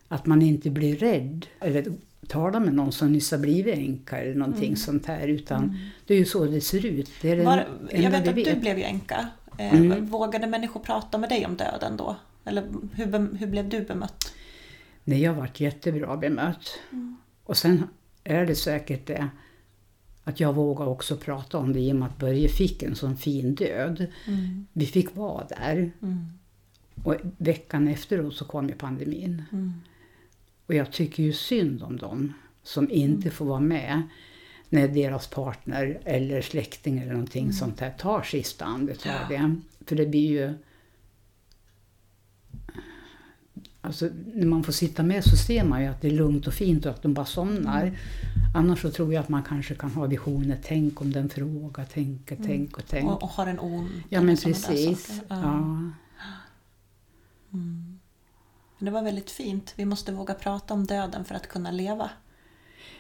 att 0.09 0.27
man 0.27 0.43
inte 0.43 0.71
blir 0.71 0.97
rädd 0.97 1.47
eller 1.61 1.87
talar 2.27 2.61
med 2.61 2.75
någon 2.75 2.93
som 2.93 3.13
nyss 3.13 3.31
har 3.31 3.39
blivit 3.39 3.75
änka 3.79 4.19
eller 4.19 4.35
någonting 4.35 4.65
Mm. 4.65 4.77
sånt 4.77 5.07
här. 5.07 5.29
Utan 5.29 5.79
det 6.07 6.15
är 6.15 6.19
ju 6.19 6.25
så 6.25 6.45
det 6.45 6.61
ser 6.61 6.87
ut. 6.87 7.11
Det 7.23 7.31
är 7.31 7.45
Var, 7.45 7.67
jag 7.91 8.11
vet 8.11 8.15
att 8.15 8.25
du 8.25 8.43
vet. 8.45 8.61
blev 8.61 8.79
ju 8.79 8.85
änka. 8.85 9.29
Eh, 9.59 9.75
Mm. 9.75 10.07
Vågade 10.07 10.47
människor 10.47 10.81
prata 10.81 11.19
med 11.19 11.29
dig 11.29 11.47
om 11.47 11.57
döden 11.57 11.97
då? 11.97 12.17
Eller 12.45 12.65
hur, 12.95 13.37
hur 13.39 13.47
blev 13.47 13.69
du 13.69 13.81
bemött? 13.85 14.33
Nej, 15.05 15.23
jag 15.23 15.35
varit 15.35 15.61
jättebra 15.61 16.17
bemött. 16.17 16.79
Mm. 16.93 17.17
Och 17.45 17.57
sen 17.57 17.85
är 18.25 18.47
det 18.47 18.55
säkert 18.55 19.07
det 19.07 19.29
att 20.25 20.41
jag 20.41 20.53
vågar 20.55 20.87
också 20.87 21.17
prata 21.17 21.59
om 21.59 21.73
det 21.73 21.81
i 21.81 21.93
och 21.93 21.97
med 21.97 22.07
att 22.09 22.19
Börje 22.19 22.49
fick 22.49 22.83
en 22.83 22.95
sån 22.97 23.17
fin 23.17 23.55
död. 23.55 24.07
Mm. 24.27 24.67
Vi 24.73 24.87
fick 24.87 25.17
vara 25.17 25.45
där. 25.47 25.93
Mm. 26.03 26.27
Och 27.05 27.15
veckan 27.39 27.89
efteråt 27.89 28.35
så 28.35 28.45
kom 28.45 28.69
ju 28.69 28.75
pandemin. 28.75 29.43
Mm. 30.69 30.81
Och 30.83 30.87
jag 30.87 30.93
tycker 30.93 31.23
ju 31.23 31.33
synd 31.33 31.83
om 31.83 31.97
dem 31.97 32.35
som 32.63 32.91
inte 32.91 33.31
får 33.31 33.45
vara 33.45 33.61
med 33.61 34.03
när 34.69 34.89
deras 34.89 35.27
partner 35.27 36.01
eller 36.05 36.43
släkting 36.43 36.99
eller 36.99 37.13
någonting 37.13 37.53
sånt 37.53 37.81
här 37.81 37.91
tar 37.91 38.23
sista 38.23 38.65
andetaget. 38.65 39.51
För 39.87 39.97
det 39.97 40.07
blir 40.07 40.29
ju... 40.29 40.55
Alltså 43.81 44.09
när 44.35 44.47
man 44.47 44.63
får 44.63 44.73
sitta 44.73 45.03
med 45.03 45.25
så 45.25 45.37
ser 45.37 45.65
man 45.65 45.83
ju 45.83 45.87
att 45.89 46.01
det 46.01 46.09
är 46.09 46.13
lugnt 46.13 46.47
och 46.47 46.55
fint 46.55 46.87
och 46.87 46.93
att 46.93 47.03
de 47.03 47.15
bara 47.15 47.27
somnar. 47.27 47.99
Annars 48.55 48.83
så 48.83 48.91
tror 48.91 49.15
jag 49.15 49.21
att 49.21 49.29
man 49.29 49.43
kanske 49.43 49.75
kan 49.75 49.91
ha 49.91 50.07
visioner. 50.07 50.59
Tänk 50.63 51.01
om 51.01 51.13
den 51.13 51.29
frågar, 51.29 51.87
tänk 51.93 52.33
och 52.33 52.39
tänk 52.47 52.77
och 52.77 52.85
tänk. 52.89 53.11
Och, 53.11 53.23
och 53.23 53.29
har 53.29 53.47
en 53.47 53.59
ont. 53.59 53.91
Ja 54.09 54.21
men 54.23 54.37
precis. 54.37 55.23
Ja. 55.29 55.55
Mm. 57.53 57.88
Men 58.79 58.85
Det 58.85 58.91
var 58.91 59.03
väldigt 59.03 59.31
fint. 59.31 59.73
Vi 59.77 59.85
måste 59.85 60.13
våga 60.13 60.35
prata 60.35 60.75
om 60.75 60.87
döden 60.87 61.25
för 61.25 61.35
att 61.35 61.49
kunna 61.49 61.71
leva. 61.71 62.11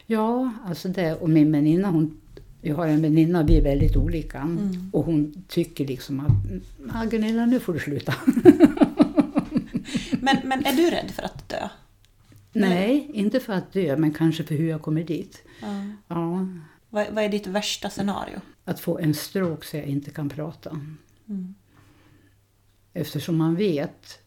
Ja, 0.06 0.52
alltså 0.66 0.88
det. 0.88 1.14
Och 1.14 1.30
min 1.30 1.52
väninna, 1.52 1.90
hon, 1.90 2.20
jag 2.62 2.76
har 2.76 2.87
en 2.87 3.02
väninna 3.02 3.42
vi 3.42 3.58
är 3.58 3.62
väldigt 3.62 3.97
olika. 3.97 4.38
Mm. 4.38 4.90
Och 4.92 5.04
hon 5.04 5.44
tycker 5.49 5.87
liksom 5.87 6.20
att, 6.20 6.32
"Ah, 6.94 7.04
Gunilla 7.04 7.47
nu 7.47 7.61
får 7.61 7.73
du 7.75 7.78
sluta. 7.80 8.14
Men, 10.20 10.37
men 10.44 10.66
är 10.66 10.73
du 10.76 10.90
rädd 10.90 11.11
för 11.11 11.23
att 11.23 11.49
dö? 11.49 11.68
Nej, 12.52 13.11
inte 13.14 13.40
för 13.40 13.52
att 13.52 13.73
dö, 13.73 13.97
men 13.97 14.12
kanske 14.14 14.44
för 14.44 14.54
hur 14.54 14.68
jag 14.68 14.82
kommer 14.82 15.04
dit. 15.04 15.42
Ja. 15.61 15.66
Ja, 16.08 16.47
Vad, 16.90 17.06
vad 17.12 17.25
är 17.25 17.28
ditt 17.28 17.47
värsta 17.47 17.90
scenario? 17.90 18.40
att 18.64 18.80
få 18.80 18.99
en 18.99 19.14
stroke 19.14 19.66
så 19.66 19.76
jag 19.76 19.87
inte 19.87 20.11
kan 20.11 20.28
prata. 20.28 20.70
Mm. 21.28 21.54
Eftersom 22.94 23.37
man 23.37 23.54
vet 23.56 24.18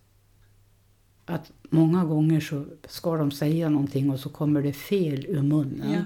att 1.32 1.52
många 1.70 2.06
gånger 2.06 2.40
så 2.40 2.66
ska 2.88 3.18
de 3.18 3.32
säga 3.32 3.70
någonting 3.70 4.10
och 4.10 4.20
så 4.20 4.30
kommer 4.30 4.62
det 4.62 4.74
fel 4.74 5.26
ur 5.30 5.42
munnen. 5.42 5.92
Ja. 5.92 6.00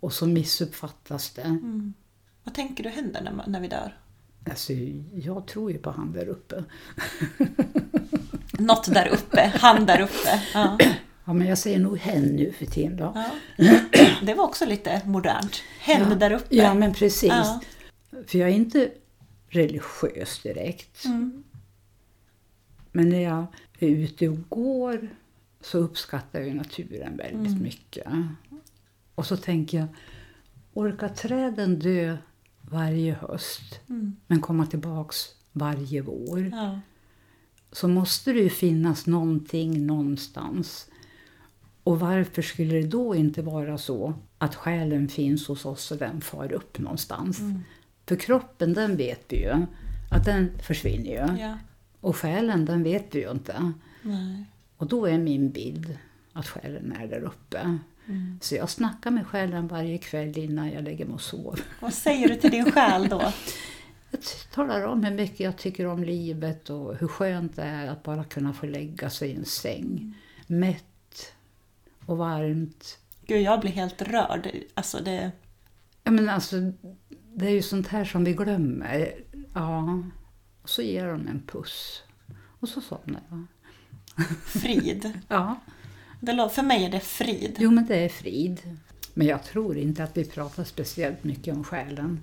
Och 0.00 0.12
så 0.12 0.26
missuppfattas 0.26 1.30
det. 1.30 1.42
Mm. 1.42 1.94
Vad 2.44 2.54
tänker 2.54 2.84
du 2.84 2.90
händer 2.90 3.22
när, 3.22 3.44
när 3.46 3.60
vi 3.60 3.68
dör? 3.68 3.96
Alltså, 4.50 4.72
jag 5.14 5.46
tror 5.46 5.72
ju 5.72 5.78
på 5.78 5.90
han 5.90 6.12
där 6.12 6.28
uppe. 6.28 6.64
Något 8.58 8.94
där 8.94 9.08
uppe, 9.08 9.52
han 9.60 9.86
där 9.86 10.00
uppe. 10.00 10.42
Ja. 10.54 10.78
Ja, 11.24 11.32
men 11.34 11.46
jag 11.46 11.58
säger 11.58 11.78
nog 11.78 11.98
hen 11.98 12.22
nu 12.22 12.52
för 12.52 12.66
tiden 12.66 12.96
då. 12.96 13.12
Ja. 13.56 13.80
Det 14.22 14.34
var 14.34 14.44
också 14.44 14.66
lite 14.66 15.02
modernt. 15.04 15.62
Hen 15.80 16.06
Ja. 16.10 16.14
där 16.14 16.32
uppe. 16.32 16.56
Ja, 16.56 16.74
men 16.74 16.94
precis. 16.94 17.32
För 18.26 18.38
jag 18.38 18.48
är 18.48 18.54
inte 18.54 18.90
religiös 19.48 20.42
direkt. 20.42 21.04
Mm. 21.04 21.44
Men 22.92 23.08
när 23.08 23.20
jag 23.20 23.46
är 23.86 23.90
ute 23.90 24.28
och 24.28 24.38
går 24.48 25.08
så 25.60 25.78
uppskattar 25.78 26.40
jag 26.40 26.56
naturen 26.56 27.16
väldigt 27.16 27.50
Mm. 27.52 27.62
mycket. 27.62 28.06
Och 29.14 29.26
så 29.26 29.36
tänker 29.36 29.78
jag, 29.78 29.86
orkar 30.74 31.08
träden 31.08 31.78
dö 31.78 32.16
varje 32.62 33.12
höst 33.14 33.80
Mm. 33.88 34.16
men 34.26 34.40
komma 34.40 34.66
tillbaks 34.66 35.16
varje 35.52 36.02
vår? 36.02 36.48
Ja. 36.52 36.80
så 37.72 37.88
måste 37.88 38.32
det 38.32 38.40
ju 38.40 38.50
finnas 38.50 39.06
någonting 39.06 39.86
någonstans. 39.86 40.88
Och 41.84 42.00
varför 42.00 42.42
skulle 42.42 42.74
det 42.80 42.86
då 42.86 43.14
inte 43.14 43.42
vara 43.42 43.78
så 43.78 44.14
att 44.38 44.54
själen 44.54 45.08
finns 45.08 45.46
hos 45.48 45.64
oss 45.64 45.90
och 45.90 45.98
den 45.98 46.20
far 46.20 46.52
upp 46.52 46.78
någonstans? 46.78 47.40
Mm. 47.40 47.60
För 48.06 48.16
kroppen, 48.16 48.72
den 48.74 48.96
vet 48.96 49.24
vi 49.28 49.36
ju, 49.42 49.66
att 50.10 50.24
den 50.24 50.50
försvinner 50.62 51.10
ju. 51.10 51.40
ja. 51.42 51.58
Och 52.00 52.16
själen, 52.16 52.64
den 52.64 52.82
vet 52.82 53.14
vi 53.14 53.20
ju 53.20 53.30
inte. 53.30 53.72
Nej. 54.02 54.44
Och 54.76 54.86
då 54.86 55.06
är 55.06 55.18
min 55.18 55.50
bild 55.50 55.98
att 56.32 56.48
själen 56.48 56.92
är 56.92 57.06
där 57.06 57.22
uppe. 57.22 57.78
Mm. 58.08 58.38
Så 58.42 58.54
jag 58.54 58.70
snackar 58.70 59.10
med 59.10 59.26
själen 59.26 59.68
varje 59.68 59.98
kväll 59.98 60.38
innan 60.38 60.70
jag 60.70 60.84
lägger 60.84 61.04
mig 61.04 61.14
och 61.14 61.20
sover. 61.20 61.60
Vad 61.80 61.94
säger 61.94 62.28
du 62.28 62.36
till 62.36 62.50
din 62.50 62.72
själ 62.72 63.08
då? 63.08 63.22
Jag 64.10 64.20
talar 64.54 64.86
om 64.86 65.04
hur 65.04 65.14
mycket 65.14 65.40
jag 65.40 65.56
tycker 65.56 65.86
om 65.86 66.04
livet 66.04 66.70
och 66.70 66.96
hur 66.96 67.08
skönt 67.08 67.56
det 67.56 67.62
är 67.62 67.86
att 67.86 68.02
bara 68.02 68.24
kunna 68.24 68.52
få 68.52 68.66
lägga 68.66 69.10
sig 69.10 69.30
i 69.30 69.34
en 69.34 69.44
säng. 69.44 70.14
Mätt 70.46 71.32
och 72.06 72.18
varmt. 72.18 72.98
Gud, 73.26 73.42
jag 73.42 73.60
blir 73.60 73.70
helt 73.70 74.02
rörd. 74.02 74.50
Alltså 74.74 74.98
det... 75.04 75.30
Ja, 76.04 76.10
men 76.10 76.28
alltså, 76.28 76.56
det 77.34 77.46
är 77.46 77.50
ju 77.50 77.62
sånt 77.62 77.88
här 77.88 78.04
som 78.04 78.24
vi 78.24 78.32
glömmer. 78.32 79.14
Ja. 79.54 80.02
Och 80.68 80.72
så 80.72 80.82
ger 80.82 81.06
de 81.06 81.28
en 81.28 81.42
puss. 81.46 82.02
Och 82.60 82.68
så 82.68 82.80
somnar 82.80 83.22
jag. 83.28 83.44
Frid. 84.44 85.12
Ja, 85.28 85.60
för 86.50 86.62
mig 86.62 86.84
är 86.84 86.90
det 86.90 87.00
frid. 87.00 87.56
jo 87.58 87.70
men 87.70 87.86
det 87.86 87.96
är 87.96 88.08
frid. 88.08 88.60
Men 89.14 89.26
jag 89.26 89.44
tror 89.44 89.76
inte 89.76 90.04
att 90.04 90.16
vi 90.16 90.24
pratar 90.24 90.64
speciellt 90.64 91.24
mycket 91.24 91.56
om 91.56 91.64
själen. 91.64 92.20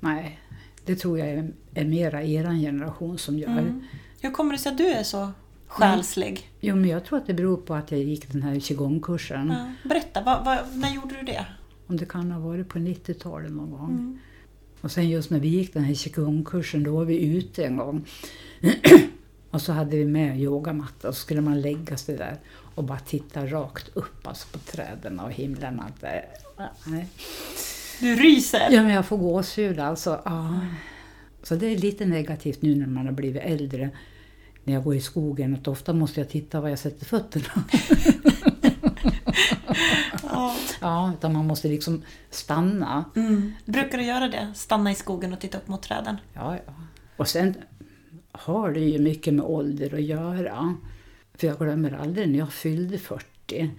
Nej, 0.00 0.40
det 0.84 0.96
tror 0.96 1.18
jag 1.18 1.28
är, 1.28 1.52
är 1.74 1.84
mera 1.84 2.22
eran 2.22 2.60
generation 2.60 3.18
som 3.18 3.38
gör. 3.38 3.58
Mm. 3.58 3.84
Hur 4.20 4.30
kommer 4.30 4.52
det 4.52 4.58
sig 4.58 4.72
att 4.72 4.78
du 4.78 4.86
är 4.86 5.02
så 5.02 5.32
själslig? 5.66 6.50
Jo, 6.60 6.76
men 6.76 6.90
jag 6.90 7.04
tror 7.04 7.18
att 7.18 7.26
det 7.26 7.34
beror 7.34 7.56
på 7.56 7.74
att 7.74 7.90
jag 7.90 8.00
gick 8.00 8.32
den 8.32 8.42
här 8.42 8.54
qigong-kursen. 8.60 9.52
Ja. 9.52 9.88
Berätta, 9.88 10.22
vad, 10.22 10.44
vad, 10.44 10.58
när 10.76 10.94
gjorde 10.94 11.14
du 11.14 11.22
det? 11.22 11.46
Om 11.86 11.96
det 11.96 12.06
kan 12.06 12.30
ha 12.30 12.40
varit 12.40 12.68
på 12.68 12.78
90-talet 12.78 13.52
någon 13.52 13.70
gång. 13.70 13.90
Mm. 13.90 14.18
Och 14.84 14.90
sen 14.90 15.08
just 15.08 15.30
när 15.30 15.40
vi 15.40 15.48
gick 15.48 15.74
den 15.74 15.84
här 15.84 15.94
qigong-kursen, 15.94 16.84
då 16.84 16.96
var 16.96 17.04
vi 17.04 17.24
ute 17.24 17.64
en 17.64 17.76
gång. 17.76 18.04
och 19.50 19.62
så 19.62 19.72
hade 19.72 19.96
vi 19.96 20.04
med 20.04 20.40
yogamatta 20.40 21.08
och 21.08 21.14
så 21.14 21.20
skulle 21.20 21.40
man 21.40 21.60
lägga 21.60 21.96
sig 21.96 22.16
där 22.16 22.36
och 22.74 22.84
bara 22.84 22.98
titta 22.98 23.46
rakt 23.46 23.90
upp 23.94 24.26
alltså 24.26 24.48
på 24.52 24.58
träden 24.58 25.20
och 25.20 25.32
himlen. 25.32 25.80
Att 25.80 26.00
det, 26.00 26.24
nej. 26.86 27.06
Du 28.00 28.14
ryser! 28.16 28.68
Ja, 28.70 28.82
men 28.82 28.92
jag 28.92 29.06
får 29.06 29.16
gåshud 29.16 29.78
alltså. 29.78 30.20
Ja. 30.24 30.60
Så 31.42 31.54
det 31.54 31.66
är 31.66 31.78
lite 31.78 32.06
negativt 32.06 32.62
nu 32.62 32.74
när 32.74 32.86
man 32.86 33.06
har 33.06 33.12
blivit 33.12 33.42
äldre. 33.42 33.90
När 34.64 34.74
jag 34.74 34.84
går 34.84 34.94
i 34.94 35.00
skogen, 35.00 35.54
att 35.54 35.68
ofta 35.68 35.92
måste 35.92 36.20
jag 36.20 36.28
titta 36.28 36.60
var 36.60 36.68
jag 36.68 36.78
sätter 36.78 37.04
fötterna. 37.04 37.64
Ja. 40.44 40.54
Ja, 40.80 41.12
utan 41.18 41.32
man 41.32 41.46
måste 41.46 41.68
liksom 41.68 42.02
stanna. 42.30 43.04
Mm. 43.16 43.52
Brukar 43.64 43.98
du 43.98 44.04
göra 44.04 44.28
det? 44.28 44.52
Stanna 44.54 44.90
i 44.90 44.94
skogen 44.94 45.32
och 45.32 45.40
titta 45.40 45.58
upp 45.58 45.68
mot 45.68 45.82
träden? 45.82 46.16
Ja, 46.32 46.56
ja. 46.66 46.72
Och 47.16 47.28
sen 47.28 47.54
har 48.32 48.72
det 48.72 48.80
ju 48.80 48.98
mycket 48.98 49.34
med 49.34 49.44
ålder 49.44 49.94
att 49.94 50.02
göra. 50.02 50.74
För 51.34 51.46
jag 51.46 51.58
glömmer 51.58 51.92
aldrig 51.92 52.28
när 52.28 52.38
jag 52.38 52.52
fyllde 52.52 52.98
40. 52.98 53.70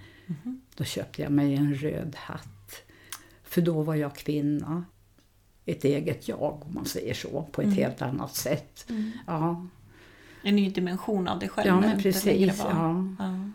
Då 0.76 0.84
köpte 0.84 1.22
jag 1.22 1.32
mig 1.32 1.56
en 1.56 1.76
röd 1.76 2.16
hatt. 2.16 2.82
För 3.44 3.62
då 3.62 3.82
var 3.84 3.96
jag 3.96 4.16
kvinna. 4.16 4.86
Ett 5.66 5.84
eget 5.84 6.28
jag, 6.28 6.62
om 6.66 6.74
man 6.74 6.86
säger 6.86 7.14
så, 7.14 7.48
på 7.52 7.62
ett 7.62 7.74
helt 7.74 8.02
annat 8.02 8.36
sätt. 8.36 8.88
Ja, 9.28 9.68
En 10.44 10.56
ny 10.56 10.70
dimension 10.70 11.28
av 11.28 11.40
dig 11.40 11.50
själv. 11.50 11.68
ja 11.68 11.80
men 11.80 12.02
precis. 12.02 12.58
Ja. 12.60 13.06
Ja. 13.20 13.50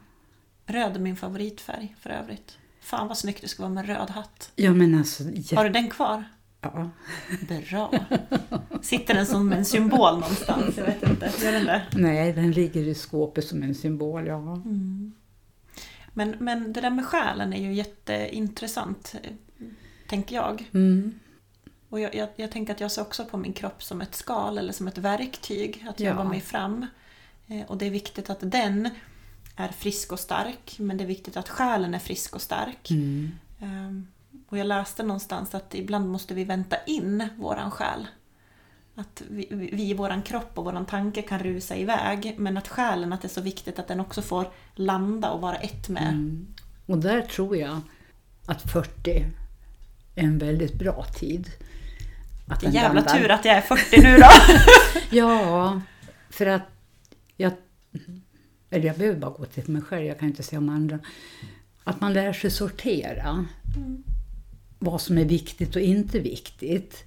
Röd 0.66 0.96
är 0.96 1.00
min 1.00 1.16
favoritfärg 1.16 1.96
för 2.00 2.10
övrigt. 2.10 2.58
Fan 2.80 3.08
vad 3.08 3.18
snyggt 3.18 3.42
det 3.42 3.48
ska 3.48 3.62
vara 3.62 3.72
med 3.72 3.86
röd 3.86 4.10
hatt. 4.10 4.52
ja, 4.56 4.72
men 4.72 4.98
alltså... 4.98 5.24
Har 5.24 5.32
Ja, 5.50 5.62
du 5.62 5.68
den 5.68 5.90
kvar? 5.90 6.24
ja. 6.60 6.90
Bra. 7.70 7.92
Sitter 8.82 9.14
den 9.14 9.26
som 9.26 9.52
en 9.52 9.64
symbol 9.64 10.12
någonstans? 10.14 10.76
Jag 10.76 10.84
vet 10.84 11.02
inte. 11.02 11.32
Gör 11.42 11.52
den 11.52 11.64
det? 11.64 11.82
Nej, 11.92 12.32
den 12.32 12.52
ligger 12.52 12.80
i 12.88 12.94
skåpet 12.94 13.46
som 13.48 13.62
en 13.62 13.74
symbol, 13.74 14.26
ja. 14.26 14.36
Mm. 14.54 15.12
Men, 16.14 16.36
men 16.38 16.72
det 16.72 16.80
där 16.80 16.90
med 16.90 17.06
själen 17.06 17.52
är 17.52 17.60
ju 17.62 17.72
jätteintressant, 17.74 19.14
tänker 20.08 20.36
jag. 20.36 20.70
Mm. 20.74 21.14
Och 21.88 22.00
jag, 22.00 22.14
jag, 22.14 22.28
jag 22.36 22.50
tänker 22.50 22.72
att 22.74 22.80
jag 22.80 22.90
ser 22.92 23.02
också 23.02 23.24
på 23.24 23.36
min 23.36 23.52
kropp 23.52 23.82
som 23.82 24.00
ett 24.00 24.14
skal 24.14 24.58
eller 24.58 24.72
som 24.72 24.88
ett 24.88 24.98
verktyg 24.98 25.86
att 25.88 26.00
Ja. 26.00 26.10
jobba 26.10 26.24
mig 26.24 26.40
fram. 26.40 26.86
Eh, 27.46 27.62
Och 27.66 27.78
det 27.78 27.86
är 27.86 27.90
viktigt 27.90 28.30
att 28.30 28.38
den 28.40 28.88
är 29.56 29.68
frisk 29.68 30.12
och 30.12 30.20
stark, 30.20 30.76
men 30.78 30.96
det 30.96 31.04
är 31.04 31.08
viktigt 31.08 31.36
att 31.36 31.48
själen 31.48 31.94
är 31.94 31.98
frisk 31.98 32.34
och 32.34 32.42
stark. 32.42 32.90
Mm. 32.90 33.30
Ehm, 33.60 34.06
Och 34.48 34.58
jag 34.58 34.66
läste 34.66 35.02
någonstans 35.02 35.54
att 35.54 35.74
ibland 35.74 36.08
måste 36.08 36.34
vi 36.34 36.44
vänta 36.44 36.76
in 36.86 37.28
våran 37.38 37.70
själ. 37.70 38.06
Att 38.94 39.22
vi, 39.30 39.46
vi 39.72 39.94
våran 39.94 40.22
kropp 40.22 40.58
och 40.58 40.64
våran 40.64 40.86
tanke 40.86 41.22
kan 41.22 41.38
rusa 41.38 41.76
iväg, 41.76 42.34
men 42.38 42.56
att 42.56 42.68
själen, 42.68 43.12
att 43.12 43.22
det 43.22 43.26
är 43.26 43.30
så 43.30 43.40
viktigt 43.40 43.78
att 43.78 43.88
den 43.88 44.00
också 44.00 44.22
får 44.22 44.52
landa 44.74 45.30
och 45.30 45.40
vara 45.40 45.56
ett 45.56 45.88
med. 45.88 46.08
Mm. 46.08 46.46
Och 46.86 46.98
där 46.98 47.22
tror 47.22 47.56
jag 47.56 47.80
att 48.46 48.70
40 48.72 49.10
är 50.14 50.24
en 50.24 50.38
väldigt 50.38 50.74
bra 50.74 51.04
tid. 51.18 51.50
Att 52.48 52.60
den 52.60 52.72
Jävla 52.72 53.00
landar. 53.00 53.18
tur 53.18 53.30
att 53.30 53.44
jag 53.44 53.56
är 53.56 53.60
40 53.60 54.02
nu 54.02 54.16
då! 54.18 54.26
Ja, 55.16 55.80
för 56.30 56.46
att 56.46 56.62
jag... 57.36 57.52
Eller 58.70 58.86
jag 58.86 58.98
behöver 58.98 59.20
bara 59.20 59.30
gå 59.30 59.44
till 59.44 59.68
mig 59.68 59.82
själv, 59.82 60.06
jag 60.06 60.18
kan 60.18 60.28
inte 60.28 60.42
säga 60.42 60.58
om 60.58 60.68
andra. 60.68 60.98
Att 61.84 62.00
man 62.00 62.12
lär 62.12 62.32
sig 62.32 62.50
sortera 62.50 63.46
vad 64.78 65.00
som 65.00 65.18
är 65.18 65.24
viktigt 65.24 65.76
och 65.76 65.82
inte 65.82 66.18
viktigt 66.18 67.04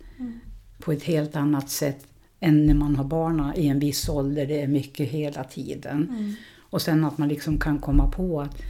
på 0.79 0.91
ett 0.91 1.03
helt 1.03 1.35
annat 1.35 1.69
sätt 1.69 2.07
än 2.39 2.65
när 2.65 2.73
man 2.73 2.95
har 2.95 3.03
barn 3.03 3.53
i 3.55 3.67
en 3.67 3.79
viss 3.79 4.09
ålder, 4.09 4.45
det 4.45 4.61
är 4.61 4.67
mycket 4.67 5.09
hela 5.09 5.43
tiden. 5.43 6.35
Och 6.59 6.81
sen 6.81 7.05
att 7.05 7.17
man 7.17 7.27
liksom 7.27 7.59
kan 7.59 7.79
komma 7.79 8.11
på 8.11 8.41
att, 8.41 8.61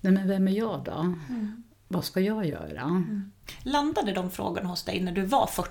nej 0.00 0.12
men 0.12 0.28
vem 0.28 0.48
är 0.48 0.52
jag 0.52 0.82
då? 0.84 1.14
Vad 1.88 2.04
ska 2.04 2.20
jag 2.20 2.46
göra? 2.46 3.04
Landade 3.62 4.12
de 4.12 4.30
frågorna 4.30 4.68
hos 4.68 4.82
dig 4.84 5.00
när 5.00 5.12
du 5.12 5.22
var 5.22 5.46
40? 5.46 5.70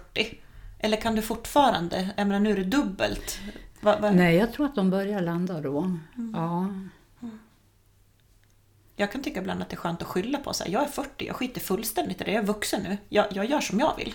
Eller 0.79 0.97
kan 0.97 1.15
du 1.15 1.21
fortfarande, 1.21 2.09
jag 2.17 2.27
menar 2.27 2.39
nu 2.39 2.51
är 2.51 2.55
det 2.55 2.63
dubbelt. 2.63 3.39
Va, 3.81 3.99
va? 3.99 4.11
Nej, 4.11 4.35
jag 4.35 4.53
tror 4.53 4.65
att 4.65 4.75
de 4.75 4.89
börjar 4.89 5.21
landa 5.21 5.61
då. 5.61 5.97
Ja. 6.33 6.67
Jag 8.95 9.11
kan 9.11 9.21
tycka 9.21 9.39
ibland 9.39 9.61
att 9.61 9.69
det 9.69 9.73
är 9.73 9.77
skönt 9.77 10.01
att 10.01 10.07
skylla 10.07 10.37
på 10.37 10.53
sig. 10.53 10.71
Jag 10.71 10.83
är 10.83 10.87
40, 10.87 11.25
jag 11.25 11.35
skiter 11.35 11.61
fullständigt 11.61 12.21
i 12.21 12.23
det, 12.23 12.31
jag 12.31 12.43
är 12.43 12.47
vuxen 12.47 12.83
nu. 12.83 12.97
Jag, 13.09 13.25
jag 13.31 13.45
gör 13.45 13.61
som 13.61 13.79
jag 13.79 13.95
vill. 13.97 14.13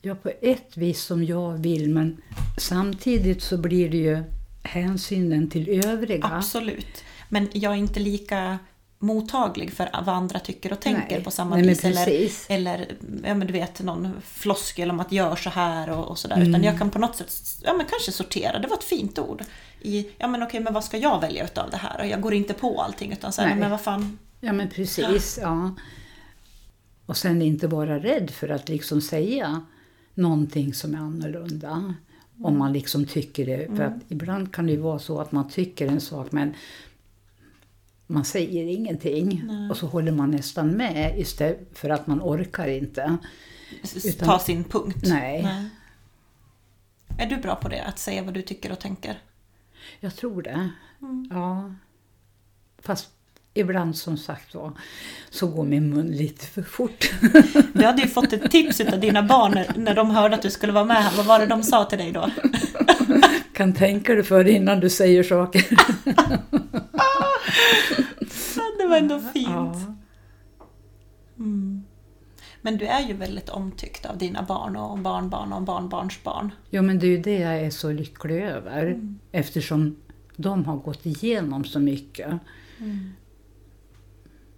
Ja, 0.00 0.14
på 0.14 0.30
ett 0.42 0.76
vis 0.76 1.02
som 1.02 1.24
jag 1.24 1.52
vill, 1.52 1.90
men 1.90 2.22
samtidigt 2.58 3.42
så 3.42 3.58
blir 3.58 3.90
det 3.90 3.96
ju 3.96 4.22
hänsynen 4.62 5.50
till 5.50 5.84
övriga. 5.84 6.26
Absolut. 6.26 7.04
Men 7.28 7.48
jag 7.52 7.72
är 7.72 7.76
inte 7.76 8.00
lika 8.00 8.58
mottaglig 8.98 9.72
för 9.72 9.90
vad 9.92 10.08
andra 10.14 10.38
tycker 10.38 10.72
och 10.72 10.80
tänker 10.80 11.14
Nej. 11.14 11.24
på 11.24 11.30
samma 11.30 11.56
Nej, 11.56 11.68
vis. 11.68 11.84
Eller, 11.84 12.46
eller 12.48 12.96
ja, 13.24 13.34
men 13.34 13.46
du 13.46 13.52
vet, 13.52 13.82
någon 13.82 14.12
floskel 14.22 14.90
om 14.90 15.00
att 15.00 15.12
gör 15.12 15.36
så 15.36 15.50
här 15.50 15.90
och, 15.90 16.04
och 16.08 16.18
sådär. 16.18 16.36
Mm. 16.36 16.48
Utan 16.48 16.64
jag 16.64 16.78
kan 16.78 16.90
på 16.90 16.98
något 16.98 17.16
sätt, 17.16 17.32
ja 17.62 17.74
men 17.74 17.86
kanske 17.86 18.12
sortera, 18.12 18.58
det 18.58 18.68
var 18.68 18.76
ett 18.76 18.84
fint 18.84 19.18
ord. 19.18 19.42
I, 19.80 20.06
ja 20.18 20.26
men 20.26 20.42
okej, 20.42 20.60
men 20.60 20.74
vad 20.74 20.84
ska 20.84 20.96
jag 20.96 21.20
välja 21.20 21.44
utav 21.44 21.70
det 21.70 21.76
här? 21.76 22.00
Och 22.00 22.06
jag 22.06 22.20
går 22.20 22.34
inte 22.34 22.54
på 22.54 22.82
allting 22.82 23.12
utan 23.12 23.32
så 23.32 23.42
här, 23.42 23.48
Nej. 23.48 23.58
men 23.58 23.70
vad 23.70 23.80
fan. 23.80 24.18
Ja, 24.40 24.52
men 24.52 24.68
precis. 24.68 25.38
Ja. 25.42 25.74
Och 27.06 27.16
sen 27.16 27.42
inte 27.42 27.66
vara 27.66 27.98
rädd 27.98 28.30
för 28.30 28.48
att 28.48 28.68
liksom 28.68 29.00
säga 29.00 29.64
någonting 30.14 30.74
som 30.74 30.94
är 30.94 30.98
annorlunda. 30.98 31.94
Om 32.42 32.58
man 32.58 32.72
liksom 32.72 33.06
tycker 33.06 33.46
det. 33.46 33.76
För 33.76 33.84
att 33.84 33.94
ibland 34.08 34.54
kan 34.54 34.66
det 34.66 34.72
ju 34.72 34.78
vara 34.78 34.98
så 34.98 35.20
att 35.20 35.32
man 35.32 35.48
tycker 35.48 35.86
en 35.86 36.00
sak 36.00 36.32
men 36.32 36.54
man 38.06 38.24
säger 38.24 38.64
ingenting. 38.66 39.50
Och 39.70 39.76
så 39.76 39.86
håller 39.86 40.12
man 40.12 40.30
nästan 40.30 40.70
med 40.70 41.18
istället 41.18 41.68
för 41.78 41.90
att 41.90 42.06
man 42.06 42.20
orkar 42.22 42.68
inte. 42.68 43.16
Utan- 44.04 44.28
Ta 44.28 44.38
sin 44.38 44.64
punkt. 44.64 44.96
Nej. 45.02 45.48
Är 47.18 47.26
du 47.26 47.36
bra 47.36 47.54
på 47.56 47.68
det? 47.68 47.82
Att 47.84 47.98
säga 47.98 48.22
vad 48.22 48.34
du 48.34 48.42
tycker 48.42 48.72
och 48.72 48.78
tänker? 48.78 49.18
Jag 50.00 50.16
tror 50.16 50.42
det. 50.42 50.70
Ja. 51.30 51.74
Fast 52.78 53.08
ibland 53.54 53.96
som 53.96 54.16
sagt 54.16 54.54
var 54.54 54.72
så 55.30 55.46
går 55.46 55.64
min 55.64 55.90
mun 55.94 56.06
lite 56.06 56.46
för 56.46 56.62
fort. 56.62 57.10
Du 57.72 57.84
hade 57.84 58.02
ju 58.02 58.08
fått 58.08 58.32
ett 58.32 58.50
tips 58.50 58.80
av 58.80 59.00
dina 59.00 59.22
barn 59.22 59.52
när, 59.52 59.74
när 59.76 59.94
de 59.94 60.10
hörde 60.10 60.34
att 60.34 60.42
du 60.42 60.50
skulle 60.50 60.72
vara 60.72 60.84
med 60.84 60.96
här. 60.96 61.16
Vad 61.16 61.26
var 61.26 61.38
det 61.38 61.46
de 61.46 61.62
sa 61.62 61.84
till 61.84 61.98
dig 61.98 62.12
då? 62.12 62.30
kan 63.52 63.72
tänka 63.74 64.14
dig 64.14 64.22
för 64.22 64.48
innan 64.48 64.80
du 64.80 64.90
säger 64.90 65.22
saker. 65.22 65.64
det 68.78 68.86
var 68.86 68.96
ändå 68.96 69.20
fint. 69.20 69.76
Mm. 71.38 71.84
Men 72.62 72.78
du 72.78 72.86
är 72.86 73.08
ju 73.08 73.14
väldigt 73.14 73.48
omtyckt 73.48 74.06
av 74.06 74.18
dina 74.18 74.42
barn 74.42 74.76
och 74.76 74.98
barnbarn 74.98 75.52
och 75.52 75.62
barnbarnsbarn. 75.62 76.50
Jo, 76.70 76.82
men 76.82 76.98
det 76.98 77.06
är 77.06 77.10
ju 77.10 77.22
det 77.22 77.38
jag 77.38 77.60
är 77.60 77.70
så 77.70 77.92
lycklig 77.92 78.42
över. 78.42 78.86
Mm. 78.86 79.18
Eftersom 79.32 79.96
de 80.36 80.64
har 80.64 80.76
gått 80.76 81.06
igenom 81.06 81.64
så 81.64 81.80
mycket. 81.80 82.38
Mm. 82.78 83.10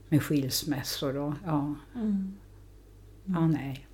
Med 0.09 0.23
skilsmässor 0.23 1.17
och 1.17 1.35
ja, 1.45 1.75
Mm. 1.95 2.37
ja 3.25 3.47
nej. 3.47 3.87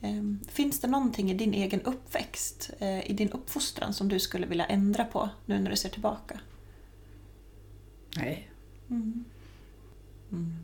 Ehm, 0.00 0.40
Finns 0.48 0.80
det 0.80 0.88
någonting 0.88 1.30
i 1.30 1.34
din 1.34 1.54
egen 1.54 1.80
uppväxt, 1.82 2.70
eh, 2.78 3.10
i 3.10 3.12
din 3.12 3.30
uppfostran 3.30 3.94
som 3.94 4.08
du 4.08 4.18
skulle 4.20 4.46
vilja 4.46 4.66
ändra 4.66 5.04
på 5.04 5.28
nu 5.46 5.58
när 5.58 5.70
du 5.70 5.76
ser 5.76 5.88
tillbaka? 5.88 6.40
Nej. 8.16 8.50
Mm. 8.90 9.24
Mm. 10.32 10.54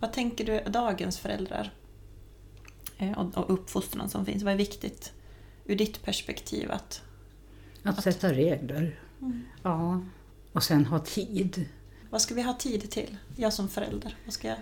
Vad 0.00 0.12
tänker 0.12 0.44
du 0.46 0.70
dagens 0.70 1.18
föräldrar 1.18 1.72
eh, 2.98 3.18
och, 3.18 3.38
och 3.38 3.50
uppfostran 3.54 4.08
som 4.08 4.26
finns? 4.26 4.42
Vad 4.42 4.52
är 4.52 4.56
viktigt 4.58 5.12
ur 5.64 5.76
ditt 5.76 6.02
perspektiv? 6.02 6.70
Att, 6.70 7.02
Att, 7.82 7.98
Att- 7.98 8.04
sätta 8.04 8.32
regler. 8.32 9.00
Mm. 9.20 9.42
Ja. 9.62 10.02
Och 10.52 10.62
sen 10.62 10.86
ha 10.86 10.98
tid. 10.98 11.66
vad 12.10 12.20
ska 12.22 12.34
vi 12.34 12.42
ha 12.42 12.54
tid 12.54 12.90
till? 12.90 13.16
Jag 13.36 13.52
som 13.52 13.68
förälder, 13.68 14.16
vad 14.24 14.34
ska 14.34 14.48
jag... 14.48 14.58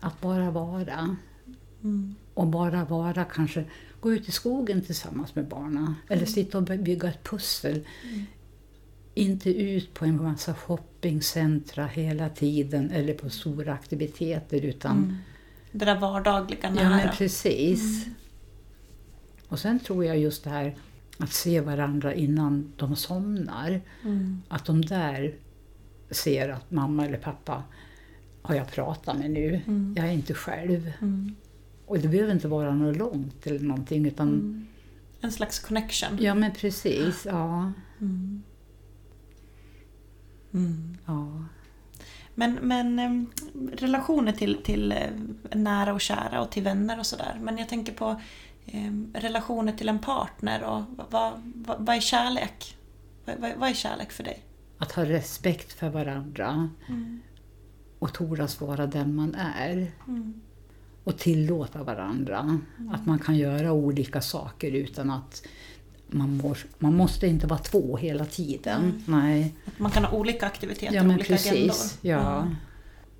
Att 0.00 0.20
bara 0.20 0.50
vara. 0.50 1.16
Mm. 1.82 2.14
Och 2.34 2.46
bara 2.46 2.84
vara, 2.84 3.24
kanske 3.24 3.64
gå 4.00 4.12
ut 4.12 4.28
i 4.28 4.32
skogen 4.32 4.82
tillsammans 4.82 5.34
med 5.34 5.48
barnen. 5.48 5.94
Eller 6.08 6.26
sitta 6.26 6.58
och 6.58 6.64
bygga 6.64 7.08
ett 7.08 7.24
pussel. 7.24 7.86
Mm. 8.04 8.24
Inte 9.14 9.50
ut 9.62 9.94
på 9.94 10.04
en 10.04 10.22
massa 10.22 10.54
shoppingcentra 10.54 11.86
hela 11.86 12.28
tiden 12.28 12.90
eller 12.90 13.14
på 13.14 13.30
stora 13.30 13.72
aktiviteter 13.72 14.64
utan 14.64 14.96
Mm. 14.96 15.16
Det 15.72 15.84
där 15.84 15.98
vardagliga 16.00 16.58
Ja, 16.62 16.70
nära. 16.70 16.88
men 16.96 17.08
precis. 17.16 18.06
Och 19.48 19.58
sen 19.58 19.80
tror 19.80 20.04
jag 20.04 20.18
just 20.18 20.44
det 20.44 20.50
här 20.50 20.76
att 21.18 21.32
se 21.32 21.60
varandra 21.60 22.14
innan 22.14 22.72
de 22.76 22.96
somnar. 22.96 23.80
Mm. 24.04 24.42
Att 24.48 24.64
de 24.64 24.82
där 24.82 25.34
ser 26.10 26.48
att 26.48 26.70
mamma 26.70 27.06
eller 27.06 27.18
pappa 27.18 27.62
har 28.42 28.54
jag 28.54 28.70
pratat 28.70 29.18
med 29.18 29.30
nu. 29.30 29.60
Mm. 29.66 29.94
Jag 29.96 30.06
är 30.08 30.12
inte 30.12 30.34
själv. 30.34 30.92
Mm. 31.00 31.34
Och 31.86 31.98
det 31.98 32.08
behöver 32.08 32.32
inte 32.32 32.48
vara 32.48 32.74
något 32.74 32.96
långt 32.96 33.46
eller 33.46 33.60
någonting 33.60 34.06
utan 34.06 34.28
Mm. 34.28 34.66
En 35.20 35.32
slags 35.32 35.58
connection. 35.58 36.18
Ja 36.20 36.34
men 36.34 36.52
precis, 36.52 37.26
ja. 37.26 37.72
Mm. 38.00 38.42
Mm. 40.54 40.96
ja. 41.06 41.44
Men, 42.34 42.54
men 42.62 42.98
em, 42.98 43.30
relationer 43.72 44.32
till, 44.32 44.62
till 44.62 44.92
eh, 44.92 44.98
nära 45.52 45.92
och 45.92 46.00
kära 46.00 46.40
och 46.40 46.50
till 46.50 46.62
vänner 46.62 46.98
och 46.98 47.06
sådär. 47.06 47.38
Men 47.40 47.58
jag 47.58 47.68
tänker 47.68 47.92
på 47.92 48.20
em, 48.66 49.12
relationer 49.14 49.72
till 49.72 49.88
en 49.88 49.98
partner 49.98 50.62
och 50.64 50.82
vad, 51.10 51.32
vad, 51.54 51.86
vad 51.86 51.96
är 51.96 52.00
kärlek? 52.00 52.76
Vad, 53.24 53.52
vad, 53.56 53.70
är 53.70 53.74
kärlek 53.74 54.12
för 54.12 54.24
dig? 54.24 54.42
Att 54.78 54.92
ha 54.92 55.04
respekt 55.04 55.72
för 55.72 55.88
varandra 55.88 56.70
Mm. 56.88 57.20
och 57.98 58.12
tordas 58.12 58.60
vara 58.60 58.86
den 58.86 59.14
man 59.14 59.34
är. 59.34 59.92
Mm. 60.08 60.40
och 61.04 61.18
tillåta 61.18 61.82
varandra. 61.82 62.60
Att 62.92 63.06
man 63.06 63.18
kan 63.18 63.36
göra 63.36 63.72
olika 63.72 64.20
saker 64.20 64.70
utan 64.72 65.10
att 65.10 65.46
man, 66.12 66.36
mår, 66.36 66.58
man 66.78 66.96
måste 66.96 67.26
inte 67.26 67.46
vara 67.46 67.58
två 67.60 67.96
hela 67.96 68.24
tiden. 68.24 69.02
Nej. 69.06 69.54
Att 69.66 69.78
man 69.78 69.90
kan 69.90 70.04
ha 70.04 70.18
olika 70.18 70.46
aktiviteter, 70.46 70.94
Ja 70.94 71.02
men 71.02 71.16
olika 71.16 71.34
agendor. 71.34 71.68
precis. 71.68 71.98
Ja. 72.02 72.48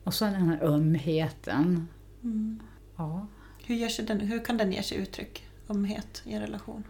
Och 0.04 0.14
så 0.14 0.24
den 0.24 0.34
här 0.34 0.62
ömheten. 0.62 1.88
Mm. 2.22 2.60
Ja. 2.96 3.26
Hur, 3.66 4.06
den, 4.06 4.20
hur 4.20 4.44
kan 4.44 4.56
den 4.56 4.72
ge 4.72 4.82
sig 4.82 4.98
uttryck? 4.98 5.46
Ömhet 5.68 6.22
i 6.26 6.32
en 6.32 6.40
relation? 6.40 6.84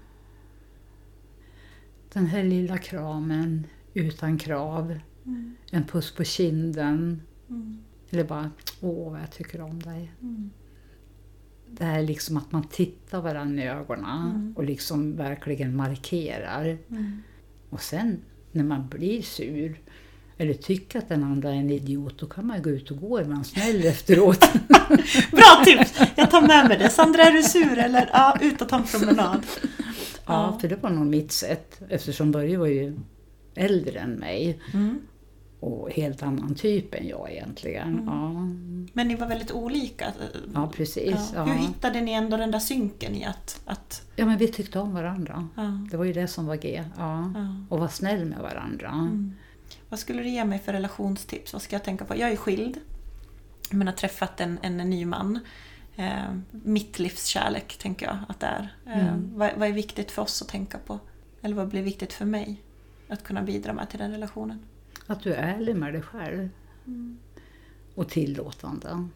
Den 2.13 2.27
här 2.27 2.45
lilla 2.45 2.79
kramen 2.79 3.67
utan 3.95 4.39
krav. 4.39 4.99
Mm. 5.27 5.57
En 5.71 5.85
puss 5.85 6.15
på 6.15 6.25
kinden. 6.25 7.23
Mm. 7.49 7.79
Eller 8.11 8.25
bara, 8.25 8.51
åh 8.81 9.13
vad 9.13 9.21
jag 9.21 9.31
tycker 9.31 9.61
om 9.61 9.79
dig. 9.83 10.13
Det 11.79 11.85
här 11.85 12.03
liksom 12.03 12.37
att 12.37 12.53
man 12.53 12.69
tittar 12.69 13.21
varandra 13.23 13.63
i 13.65 13.67
ögonen 13.69 14.31
Mm. 14.31 14.53
och 14.57 14.65
liksom 14.65 15.17
verkligen 15.17 15.77
markerar. 15.77 16.79
Mm. 16.91 17.23
Och 17.71 17.81
sen 17.83 18.21
när 18.53 18.65
man 18.65 18.89
blir 18.89 19.23
sur 19.23 19.81
eller 20.39 20.55
tycker 20.55 20.99
att 20.99 21.09
den 21.09 21.25
andra 21.25 21.51
är 21.51 21.55
en 21.55 21.71
idiot, 21.71 22.19
då 22.19 22.27
kan 22.27 22.47
man 22.47 22.63
gå 22.63 22.71
ut 22.71 22.91
och 22.91 22.97
gå 23.01 23.21
och 23.21 23.27
vara 23.27 23.45
snäll 23.45 23.85
efteråt. 23.87 24.53
Bra 25.31 25.65
tips! 25.65 25.99
Jag 26.17 26.31
tar 26.31 26.43
med 26.43 26.69
mig 26.69 26.79
det. 26.79 26.89
Sandra, 26.91 27.23
är 27.23 27.33
du 27.33 27.43
sur 27.43 27.79
eller? 27.79 28.11
Ja, 28.13 28.37
ut 28.41 28.63
och 28.63 28.69
ta 28.69 28.77
en 28.77 28.85
promenad. 28.85 29.47
ja, 30.27 30.59
för 30.61 30.69
det 30.69 30.77
var 30.83 30.91
nog 30.91 31.07
mitt 31.07 31.33
sätt, 31.33 31.81
eftersom 31.89 32.31
Börje 32.33 32.59
var 32.59 32.67
ju 32.67 32.99
äldre 33.55 33.99
än 33.99 34.11
mig 34.13 34.61
Mm. 34.75 34.99
Och 35.63 35.91
helt 35.91 36.23
annan 36.23 36.55
typ 36.55 36.95
än 36.95 37.09
jag 37.09 37.31
egentligen. 37.33 37.89
Mm. 37.89 38.05
Ja, 38.07 38.31
Men 38.93 39.09
ni 39.09 39.15
var 39.15 39.27
väldigt 39.27 39.53
olika. 39.53 40.13
ja, 40.55 40.71
precis. 40.77 41.33
Ja. 41.35 41.45
Hur 41.45 41.55
hittade 41.55 42.01
ni 42.01 42.13
ändå 42.13 42.37
den 42.37 42.51
där 42.51 42.59
synken 42.59 43.15
i 43.15 43.25
att... 43.25 43.61
att 43.65 44.03
ja, 44.17 44.27
men 44.27 44.39
vi 44.39 44.49
tyckte 44.49 44.79
om 44.79 44.95
varandra. 44.95 45.49
ja, 45.57 45.63
Det 45.91 45.97
var 45.97 46.05
ju 46.05 46.13
det 46.13 46.29
som 46.29 46.47
var 46.47 46.57
G. 46.57 46.85
Ja. 46.99 47.33
Och 47.69 47.79
vara 47.79 47.89
snäll 47.89 48.25
med 48.25 48.39
varandra. 48.39 48.89
Mm. 48.89 49.35
Vad 49.89 49.99
skulle 49.99 50.23
du 50.23 50.29
ge 50.29 50.45
mig 50.45 50.59
för 50.59 50.73
relationstips? 50.73 51.53
Vad 51.53 51.63
ska 51.63 51.75
jag 51.77 51.85
tänka 51.85 52.05
på? 52.05 52.17
Jag 52.17 52.33
är 52.33 52.37
skild, 52.37 52.79
men 53.71 53.87
har 53.87 53.95
träffat 53.95 54.41
en, 54.41 54.59
en 54.63 54.77
ny 54.77 55.05
man. 55.07 55.39
Eh, 55.97 56.35
mitt 56.51 56.99
livs 56.99 57.25
kärlek, 57.27 57.77
tänker 57.79 58.07
jag 58.07 58.19
att 58.29 58.41
det 58.41 58.47
är. 58.47 58.77
Eh, 58.87 59.09
Mm. 59.09 59.39
vad, 59.39 59.51
vad 59.57 59.69
är 59.69 59.73
viktigt 59.73 60.11
för 60.11 60.23
oss 60.23 60.43
att 60.43 60.49
tänka 60.49 60.79
på? 60.79 60.99
Eller 61.43 61.57
vad 61.57 61.69
blir 61.69 61.83
viktigt 61.83 62.13
för 62.13 62.25
mig 62.25 62.63
att 63.09 63.23
kunna 63.25 63.43
bidra 63.43 63.73
med 63.73 63.91
till 63.91 63.99
den 63.99 64.11
relationen? 64.11 64.59
Att 65.13 65.23
du 65.23 65.35
är 65.35 65.55
ärlig 65.55 65.77
med 65.77 65.93
dig 65.93 66.03
själv. 66.03 66.49
Mm. 66.87 67.19
och 67.95 68.09
tillåtande. 68.09 69.09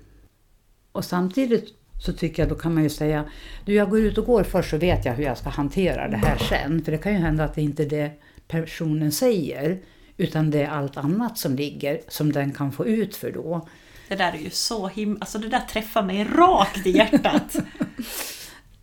Och 0.93 1.05
samtidigt 1.05 1.75
så 2.05 2.13
tycker 2.13 2.43
jag 2.43 2.49
då 2.51 2.55
kan 2.55 2.75
man 2.75 2.83
ju 2.83 2.91
säga, 2.91 3.25
du 3.65 3.75
jag 3.75 3.91
går 3.91 4.01
ut 4.01 4.19
och 4.19 4.27
går 4.27 4.43
först 4.43 4.71
så 4.71 4.77
vet 4.77 5.05
jag 5.05 5.13
hur 5.15 5.25
jag 5.25 5.39
ska 5.39 5.49
hantera 5.49 6.09
det 6.09 6.17
här 6.17 6.39
sen. 6.39 6.85
För 6.85 6.93
det 6.93 6.99
kan 6.99 7.13
ju 7.13 7.19
hända 7.19 7.45
att 7.45 7.55
det 7.55 7.63
inte 7.63 7.83
är 7.83 7.89
det 7.89 8.11
personen 8.49 9.13
säger, 9.13 9.79
utan 10.17 10.51
det 10.51 10.63
är 10.63 10.69
allt 10.69 10.97
annat 10.97 11.39
som 11.39 11.57
ligger 11.57 12.01
som 12.09 12.33
den 12.33 12.53
kan 12.53 12.73
få 12.73 12.87
ut 12.87 13.17
för 13.17 13.33
då. 13.33 13.69
Det 14.09 14.15
där 14.15 14.33
är 14.33 14.39
ju 14.39 14.51
så 14.51 14.89
himla... 14.89 15.21
Alltså 15.21 15.39
det 15.39 15.49
där 15.49 15.61
träffar 15.61 16.03
mig 16.03 16.25
rakt 16.25 16.87
i 16.87 16.91
hjärtat. 16.91 17.57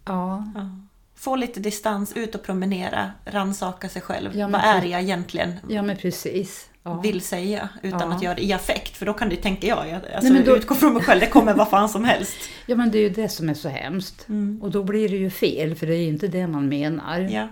Ja, 0.06 0.52
Ja. 0.56 0.70
Få 1.16 1.36
lite 1.36 1.60
distans, 1.60 2.14
ut 2.14 2.36
och 2.36 2.44
promenera, 2.44 3.12
rannsaka 3.26 3.90
sig 3.90 4.02
själv. 4.02 4.38
Ja, 4.38 4.48
Vad 4.48 4.62
är 4.62 4.84
jag 4.86 5.02
egentligen 5.02 5.56
ja 5.70 5.82
men 5.82 5.98
precis. 5.98 6.70
Ja. 6.84 7.02
vill 7.02 7.22
säga 7.22 7.70
utan 7.82 8.00
Ja. 8.10 8.16
att 8.16 8.24
göra 8.24 8.36
det 8.36 8.44
i 8.46 8.54
affekt? 8.54 8.98
För 8.98 9.06
då 9.06 9.14
kan 9.14 9.30
det, 9.30 9.36
tänker 9.36 9.68
jag, 9.68 9.88
jag 9.90 9.96
alltså, 9.96 10.20
Nej, 10.22 10.32
men 10.32 10.46
då- 10.46 10.58
utgå 10.58 10.76
från 10.76 10.94
mig 10.94 11.04
själv, 11.04 11.20
det 11.20 11.28
kommer 11.28 11.54
vad 11.54 11.70
fan 11.70 11.90
som 11.90 12.04
helst. 12.04 12.36
ja 12.66 12.76
men 12.76 12.92
det 12.92 12.98
är 12.98 13.02
ju 13.02 13.10
det 13.10 13.30
som 13.30 13.50
är 13.50 13.54
så 13.54 13.70
hemskt. 13.70 14.30
Mm. 14.30 14.60
Och 14.62 14.72
då 14.72 14.84
blir 14.84 15.10
det 15.10 15.18
ju 15.18 15.30
fel, 15.30 15.76
för 15.76 15.88
det 15.88 15.94
är 15.96 16.02
ju 16.02 16.08
inte 16.08 16.28
det 16.28 16.48
man 16.48 16.70
menar. 16.70 17.20
Ja. 17.20 17.48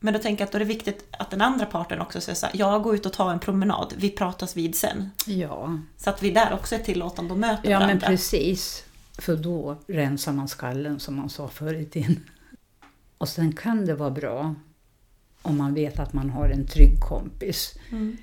Men 0.00 0.14
då 0.14 0.20
tänker 0.20 0.42
jag 0.42 0.46
att 0.46 0.52
då 0.52 0.56
är 0.56 0.60
det 0.60 0.64
viktigt 0.64 1.06
att 1.18 1.30
den 1.30 1.40
andra 1.40 1.66
parten 1.66 2.00
också 2.00 2.20
säger 2.20 2.36
så 2.36 2.46
här, 2.46 2.56
jag 2.58 2.82
går 2.82 2.94
ut 2.94 3.06
och 3.06 3.12
tar 3.12 3.30
en 3.32 3.38
promenad, 3.38 3.94
vi 3.96 4.10
pratas 4.10 4.56
vid 4.56 4.74
sen. 4.74 5.10
Ja, 5.26 5.78
Så 5.96 6.10
att 6.10 6.22
vi 6.22 6.30
där 6.30 6.52
också 6.54 6.74
är 6.74 6.78
tillåtande 6.78 7.32
och 7.32 7.38
möter 7.38 7.70
ja 7.70 7.78
men 7.78 7.86
varandra. 7.88 8.06
precis. 8.06 8.84
För 9.18 9.36
då 9.36 9.76
rensar 9.86 10.32
man 10.32 10.48
skallen 10.48 11.00
som 11.00 11.16
man 11.16 11.28
sa 11.30 11.48
förr 11.48 11.74
i 11.74 11.84
tiden. 11.84 12.20
Och 13.18 13.28
sen 13.28 13.52
kan 13.52 13.86
det 13.86 13.94
vara 13.94 14.10
bra 14.10 14.54
om 15.42 15.58
man 15.58 15.74
vet 15.74 15.98
att 15.98 16.12
man 16.12 16.30
har 16.30 16.48
en 16.48 16.66
trygg 16.66 17.00
kompis 17.00 17.78
Mm. 17.90 18.16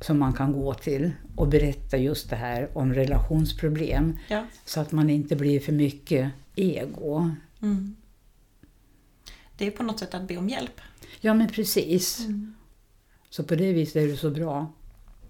som 0.00 0.18
man 0.18 0.32
kan 0.32 0.52
gå 0.52 0.74
till 0.74 1.10
och 1.36 1.48
berätta 1.48 1.96
just 1.96 2.30
det 2.30 2.36
här 2.36 2.68
om 2.78 2.94
relationsproblem. 2.94 4.18
Ja. 4.28 4.46
Så 4.64 4.80
att 4.80 4.92
man 4.92 5.10
inte 5.10 5.36
blir 5.36 5.60
för 5.60 5.72
mycket 5.72 6.30
ego. 6.54 7.30
Mm. 7.62 7.96
Det 9.56 9.66
är 9.66 9.70
på 9.70 9.82
något 9.82 9.98
sätt 9.98 10.14
att 10.14 10.28
be 10.28 10.36
om 10.36 10.48
hjälp. 10.48 10.80
Ja 11.20 11.34
men 11.34 11.48
precis. 11.48 12.20
Mm. 12.20 12.54
Så 13.30 13.44
på 13.44 13.54
det 13.54 13.72
viset 13.72 13.96
är 13.96 14.06
det 14.06 14.16
så 14.16 14.30
bra 14.30 14.72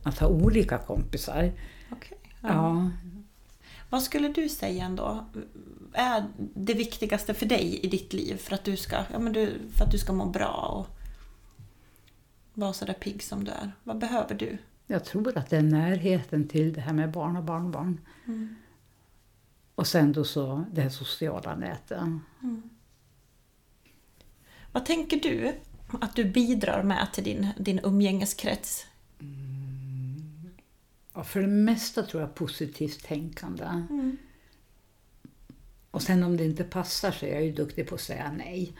att 0.02 0.18
ha 0.18 0.26
olika 0.28 0.78
kompisar. 0.78 1.52
Okej. 1.90 2.18
Ja. 2.42 2.90
Vad 3.90 4.02
skulle 4.02 4.28
du 4.28 4.48
säga 4.48 4.84
ändå 4.84 5.24
är 5.92 6.24
det 6.54 6.74
viktigaste 6.74 7.34
för 7.34 7.46
dig 7.46 7.80
i 7.82 7.88
ditt 7.88 8.12
liv 8.12 8.36
för 8.36 8.54
att 8.54 8.64
du 8.64 8.76
ska, 8.76 8.96
ja, 9.12 9.18
men 9.18 9.32
du, 9.32 9.52
för 9.72 9.84
att 9.84 9.90
du 9.90 9.98
ska 9.98 10.12
må 10.12 10.26
bra 10.26 10.54
och 10.88 10.97
vara 12.58 12.72
så 12.72 12.84
där 12.84 12.94
pigg 12.94 13.22
som 13.22 13.44
du 13.44 13.50
är? 13.50 13.72
Vad 13.84 13.98
behöver 13.98 14.34
du? 14.34 14.58
Jag 14.86 15.04
tror 15.04 15.38
att 15.38 15.50
det 15.50 15.56
är 15.56 15.62
närheten 15.62 16.48
till 16.48 16.72
det 16.72 16.80
här 16.80 16.92
med 16.92 17.10
barn 17.10 17.36
och 17.36 17.44
barnbarn. 17.44 18.00
Och 19.74 19.86
sen 19.86 20.12
då 20.12 20.24
så 20.24 20.64
det 20.72 20.80
här 20.80 20.88
sociala 20.88 21.56
nätet. 21.56 22.00
Vad 24.72 24.84
tänker 24.86 25.20
du 25.20 25.54
att 26.00 26.16
du 26.16 26.24
bidrar 26.24 26.82
med 26.82 27.08
till 27.12 27.24
din, 27.24 27.48
din 27.58 27.80
umgängeskrets? 27.82 28.86
Ja, 31.14 31.24
för 31.24 31.40
det 31.40 31.46
mesta 31.46 32.02
tror 32.02 32.22
jag 32.22 32.34
positivt 32.34 33.04
tänkande. 33.04 33.86
Och 35.90 36.02
sen 36.02 36.22
om 36.22 36.36
det 36.36 36.44
inte 36.44 36.64
passar 36.64 37.10
så 37.10 37.26
är 37.26 37.32
jag 37.32 37.44
ju 37.44 37.52
duktig 37.52 37.88
på 37.88 37.94
att 37.94 38.00
säga 38.00 38.32
nej. 38.32 38.72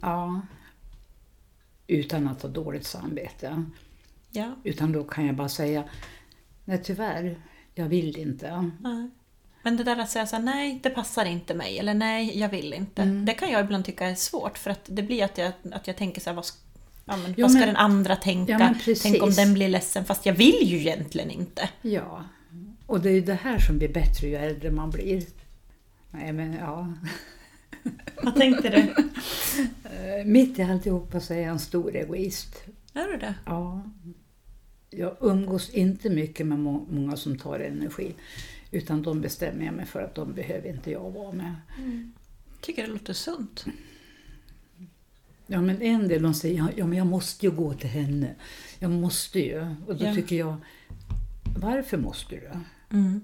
Ja. 0.00 0.40
Utan 1.90 2.28
att 2.28 2.42
ha 2.42 2.48
dåligt 2.48 2.86
samvete. 2.86 3.64
Ja. 4.30 4.56
Utan 4.64 4.92
då 4.92 5.04
kan 5.04 5.26
jag 5.26 5.34
bara 5.34 5.48
säga 5.48 5.84
nej 6.64 6.82
tyvärr, 6.84 7.38
jag 7.74 7.86
vill 7.86 8.18
inte. 8.18 8.70
Nej. 8.80 9.10
Men 9.62 9.76
det 9.76 9.84
där 9.84 9.96
att 9.98 10.10
säga 10.10 10.26
så 10.26 10.38
nej 10.38 10.80
det 10.82 10.90
passar 10.90 11.24
inte 11.24 11.54
mig 11.54 11.78
eller 11.78 11.94
nej 11.94 12.38
jag 12.38 12.48
vill 12.48 12.72
inte. 12.72 13.04
Det 13.04 13.34
kan 13.34 13.50
jag 13.50 13.60
ibland 13.64 13.84
tycka 13.84 14.06
är 14.06 14.14
svårt 14.14 14.58
för 14.58 14.70
att 14.70 14.80
det 14.86 15.02
blir 15.02 15.24
att 15.24 15.38
jag, 15.38 15.52
att 15.72 15.86
jag 15.86 15.96
tänker 15.96 16.20
så 16.20 16.30
här, 16.30 16.34
vad, 16.34 16.44
ja, 17.04 17.16
men, 17.16 17.34
Ja, 17.36 17.44
vad 17.44 17.50
ska 17.50 17.58
men- 17.58 17.68
den 17.68 17.76
andra 17.76 18.16
tänka? 18.16 18.52
Ja. 18.86 18.94
Tänk 19.02 19.22
om 19.22 19.30
den 19.30 19.54
blir 19.54 19.68
ledsen 19.68 20.04
fast 20.04 20.26
jag 20.26 20.34
vill 20.34 20.58
ju 20.62 20.78
egentligen 20.78 21.30
inte. 21.30 21.68
Ja. 21.82 22.24
Och 22.86 23.00
det 23.00 23.08
är 23.08 23.14
ju 23.14 23.20
det 23.20 23.34
här 23.34 23.58
som 23.58 23.78
blir 23.78 23.92
bättre 23.92 24.26
ju 24.28 24.36
äldre 24.36 24.70
man 24.70 24.90
blir. 24.90 25.24
Nej 26.10 26.32
men 26.32 26.52
ja. 26.54 26.92
Vad 28.22 28.34
tänkte 28.36 28.68
du? 28.70 28.78
Eh, 29.90 30.24
Mitt 30.24 30.58
i 30.58 30.62
alltihopa 30.62 31.20
så 31.20 31.34
är 31.34 31.38
jag 31.38 31.48
en 31.50 31.58
stor 31.58 31.96
egoist. 31.96 32.62
Är 32.94 33.08
du 33.08 33.16
det? 33.16 33.34
Ja. 33.46 33.82
Jag 34.90 35.16
umgås 35.20 35.70
inte 35.70 36.10
mycket 36.10 36.46
med 36.46 36.58
må- 36.58 36.86
många 36.90 37.16
som 37.16 37.38
tar 37.38 37.58
energi. 37.60 38.14
Utan 38.70 39.02
de 39.02 39.20
bestämmer 39.20 39.64
jag 39.64 39.74
mig 39.74 39.86
för 39.86 40.02
att 40.02 40.14
de 40.14 40.32
behöver 40.32 40.68
inte 40.68 40.90
jag 40.90 41.10
vara 41.10 41.32
med. 41.32 41.54
Tycker 42.60 42.82
det 42.82 42.88
låter 42.92 43.12
sunt. 43.12 43.64
Ja 45.46 45.60
men 45.60 45.82
en 45.82 46.08
del 46.08 46.22
de 46.22 46.34
säger, 46.34 46.72
ja 46.76 46.86
men 46.86 46.98
jag 46.98 47.06
måste 47.06 47.46
ju 47.46 47.52
gå 47.52 47.74
till 47.74 47.88
henne. 47.88 48.34
Jag 48.78 48.90
måste 48.90 49.40
ju. 49.40 49.60
Och 49.86 49.96
då 49.96 50.04
Ja. 50.04 50.14
tycker 50.14 50.36
jag, 50.36 50.56
varför 51.58 51.96
måste 51.96 52.34
du? 52.36 52.50
Mm. 52.96 53.20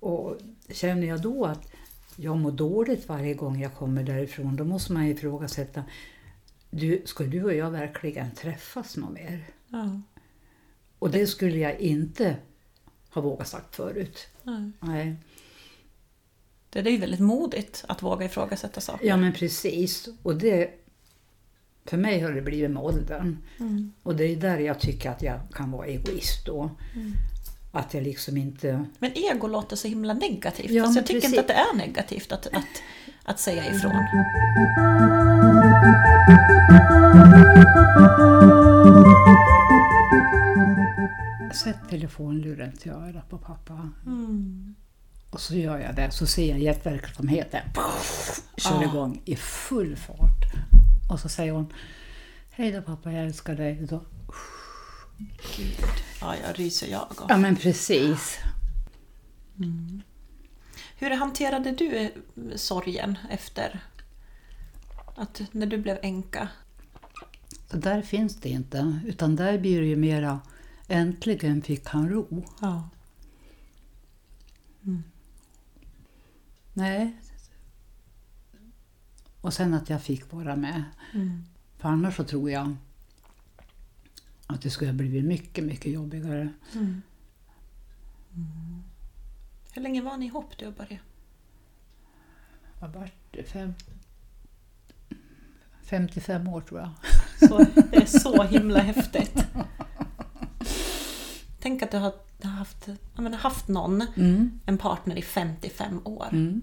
Och 0.00 0.38
känner 0.70 1.06
jag 1.06 1.22
då 1.22 1.44
att 1.44 1.72
jag 2.16 2.36
mår 2.36 2.52
dåligt 2.52 3.08
varje 3.08 3.34
gång 3.34 3.60
jag 3.60 3.74
kommer 3.74 4.02
därifrån, 4.02 4.56
då 4.56 4.64
måste 4.64 4.92
man 4.92 5.04
ifrågasätta, 5.04 5.84
du, 6.70 7.02
ska 7.04 7.24
du 7.24 7.44
och 7.44 7.54
jag 7.54 7.70
verkligen 7.70 8.30
träffas 8.30 8.96
något 8.96 9.12
mer? 9.12 9.44
Ja. 9.68 10.00
Och 10.98 11.10
det 11.10 11.26
skulle 11.26 11.58
jag 11.58 11.80
inte 11.80 12.36
ha 13.10 13.22
vågat 13.22 13.48
sagt 13.48 13.76
förut. 13.76 14.26
Nej. 14.42 14.70
Nej. 14.80 15.16
Det 16.70 16.78
är 16.78 16.92
ju 16.92 16.98
väldigt 16.98 17.20
modigt 17.20 17.84
att 17.88 18.02
våga 18.02 18.26
ifrågasätta 18.26 18.80
saker. 18.80 19.06
Ja 19.06 19.16
men 19.16 19.32
precis. 19.32 20.08
Och 20.22 20.36
det, 20.36 20.70
för 21.84 21.96
mig 21.96 22.20
har 22.20 22.32
det 22.32 22.42
blivit 22.42 22.70
med 22.70 22.82
åldern. 22.82 23.38
Mm. 23.58 23.92
Och 24.02 24.16
det 24.16 24.24
är 24.24 24.36
där 24.36 24.58
jag 24.58 24.80
tycker 24.80 25.10
att 25.10 25.22
jag 25.22 25.40
kan 25.52 25.70
vara 25.70 25.86
egoist 25.86 26.46
då. 26.46 26.70
Att 27.76 27.94
jag 27.94 28.02
liksom 28.02 28.36
inte... 28.36 28.84
Men 28.98 29.12
ego 29.14 29.46
låter 29.46 29.76
så 29.76 29.88
himla 29.88 30.14
negativt. 30.14 30.70
Ja, 30.70 30.86
men 30.86 30.94
jag 30.94 31.06
tycker 31.06 31.20
precis. 31.20 31.38
inte 31.38 31.40
att 31.40 31.48
det 31.48 31.54
är 31.54 31.76
negativt 31.86 32.32
att, 32.32 32.46
att, 32.46 32.82
att 33.24 33.40
säga 33.40 33.66
ifrån. 33.66 34.06
Sätt 41.54 41.76
telefonluren 41.90 42.72
till 42.72 42.90
örat 42.92 43.28
på 43.30 43.38
pappa. 43.38 43.90
Mm. 44.06 44.74
Och 45.30 45.40
så 45.40 45.54
gör 45.54 45.78
jag 45.78 45.94
det, 45.96 46.10
så 46.10 46.26
ser 46.26 46.50
jag 46.50 46.58
hjärtverksamheten. 46.58 47.60
Kör 48.56 48.78
Ah. 48.78 48.82
igång 48.82 49.22
i 49.24 49.36
full 49.36 49.96
fart. 49.96 50.44
Och 51.10 51.20
så 51.20 51.28
säger 51.28 51.52
hon 51.52 51.72
Hej 52.50 52.72
då 52.72 52.82
pappa, 52.82 53.12
jag 53.12 53.24
älskar 53.24 53.54
dig. 53.54 53.86
Då, 53.90 54.00
Gud. 55.56 55.76
Ja, 56.20 56.36
jag 56.36 56.58
ryser 56.58 56.86
jag 56.86 57.02
också. 57.02 57.26
ja 57.28 57.36
men 57.36 57.56
precis. 57.56 58.38
Hur 60.96 61.10
hanterade 61.10 61.72
du 61.72 61.96
eh, 61.96 62.10
sorgen 62.56 63.18
efter 63.30 63.84
att 65.16 65.42
när 65.52 65.66
du 65.66 65.78
blev 65.78 65.98
änka? 66.02 66.48
Där 67.70 68.02
finns 68.02 68.36
det 68.36 68.48
inte. 68.48 69.00
Utan 69.06 69.36
där 69.36 69.58
blir 69.58 69.80
det 69.80 69.86
ju 69.86 69.96
mera 69.96 70.40
Äntligen 70.88 71.62
fick 71.62 71.86
han 71.86 72.08
ro. 72.08 72.44
Ja. 72.60 72.88
Nej. 76.72 77.16
Och 79.40 79.54
sen 79.54 79.74
att 79.74 79.90
jag 79.90 80.02
fick 80.02 80.32
vara 80.32 80.56
med. 80.56 80.82
Mm. 81.14 81.44
För 81.78 81.88
annars 81.88 82.16
så 82.16 82.24
tror 82.24 82.50
jag 82.50 82.76
att 84.46 84.62
det 84.62 84.70
skulle 84.70 84.90
ha 84.90 84.96
blivit 84.96 85.24
mycket, 85.24 85.64
mycket 85.64 85.92
jobbigare. 85.92 86.48
Mm. 86.74 87.02
Hur 89.72 89.82
länge 89.82 90.02
var 90.02 90.16
ni 90.16 90.26
ihop 90.26 90.58
du 90.58 90.66
och 90.66 90.72
Börje? 90.72 90.98
Vad 92.80 92.92
vart 92.92 93.12
det? 93.30 93.42
Fem, 93.44 93.74
55 95.82 96.48
år 96.48 96.60
tror 96.60 96.80
jag. 96.80 96.90
Så, 97.48 97.58
det 97.90 97.96
är 97.96 98.06
så 98.06 98.42
himla 98.42 98.78
häftigt. 98.80 99.46
Tänk 101.60 101.82
att 101.82 101.90
du 101.90 101.96
har 101.98 102.12
haft, 102.42 102.88
menar, 103.16 103.38
haft 103.38 103.68
någon, 103.68 104.06
Mm. 104.16 104.60
en 104.66 104.78
partner 104.78 105.16
i 105.16 105.22
55 105.22 106.00
år. 106.04 106.26
Mm. 106.32 106.62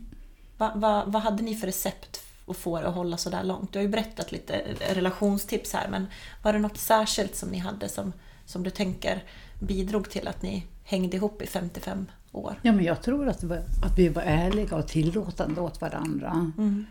Va, 0.57 0.71
va, 0.75 1.03
vad 1.07 1.21
hade 1.21 1.43
ni 1.43 1.55
för 1.55 1.67
recept 1.67 2.22
att 2.47 2.57
få 2.57 2.81
det 2.81 2.87
att 2.87 2.95
hålla 2.95 3.17
så 3.17 3.29
där 3.29 3.43
långt? 3.43 3.73
Du 3.73 3.79
har 3.79 3.83
ju 3.83 3.89
berättat 3.89 4.31
lite 4.31 4.61
relationstips 4.93 5.73
här, 5.73 5.87
men 5.89 6.07
var 6.41 6.53
det 6.53 6.59
något 6.59 6.77
särskilt 6.77 7.35
som 7.35 7.49
ni 7.49 7.57
hade 7.57 7.89
som, 7.89 8.13
som 8.45 8.63
du 8.63 8.69
tänker 8.69 9.23
bidrog 9.59 10.09
till 10.09 10.27
att 10.27 10.41
ni 10.41 10.67
hängde 10.83 11.17
ihop 11.17 11.41
i 11.41 11.47
55 11.47 12.05
år? 12.31 12.59
Ja, 12.61 12.71
men 12.71 12.85
jag 12.85 13.01
tror 13.01 13.27
att, 13.27 13.43
var, 13.43 13.57
att 13.57 13.97
vi 13.97 14.09
var 14.09 14.21
ärliga 14.21 14.75
och 14.75 14.87
tillåtande 14.87 15.61
åt 15.61 15.81
varandra. 15.81 16.51
Mm. 16.57 16.85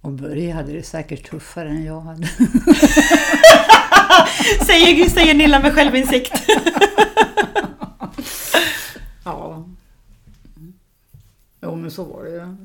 Och 0.00 0.12
Börje 0.12 0.52
hade 0.52 0.72
det 0.72 0.82
säkert 0.82 1.30
tuffare 1.30 1.68
än 1.68 1.84
jag 1.84 2.00
hade. 2.00 2.26
säger, 4.66 5.08
säger 5.08 5.34
Nilla 5.34 5.60
med 5.60 5.74
självinsikt. 5.74 6.32
Ja. 9.24 9.64
Jo, 11.62 11.76
men 11.76 11.90
så 11.90 12.04
var 12.04 12.24
det 12.24 12.30
ju. 12.30 12.56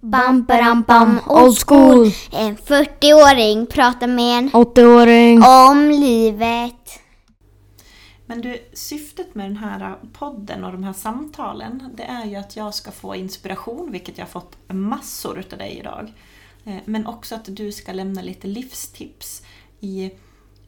Bam, 0.00 0.44
bam, 0.44 0.82
bam, 0.82 1.20
old 1.26 1.58
school. 1.66 2.06
En 2.32 2.56
40-åring 2.56 3.66
pratar 3.66 4.06
med 4.06 4.38
en 4.38 4.50
80-åring. 4.50 5.42
om 5.42 5.90
livet. 5.90 7.00
Men 8.26 8.40
du, 8.40 8.58
syftet 8.72 9.34
med 9.34 9.46
den 9.46 9.56
här 9.56 9.96
podden 10.12 10.64
och 10.64 10.72
de 10.72 10.84
här 10.84 10.92
samtalen, 10.92 11.90
det 11.94 12.02
är 12.02 12.24
ju 12.24 12.36
att 12.36 12.56
jag 12.56 12.74
ska 12.74 12.90
få 12.90 13.14
inspiration, 13.16 13.92
vilket 13.92 14.18
jag 14.18 14.24
har 14.24 14.30
fått 14.30 14.56
massor 14.68 15.38
utav 15.38 15.58
dig 15.58 15.78
idag. 15.78 16.12
Eh, 16.64 16.76
Men 16.84 17.06
också 17.06 17.34
att 17.34 17.56
du 17.56 17.72
ska 17.72 17.92
lämna 17.92 18.22
lite 18.22 18.46
livstips 18.46 19.42
i, 19.80 20.10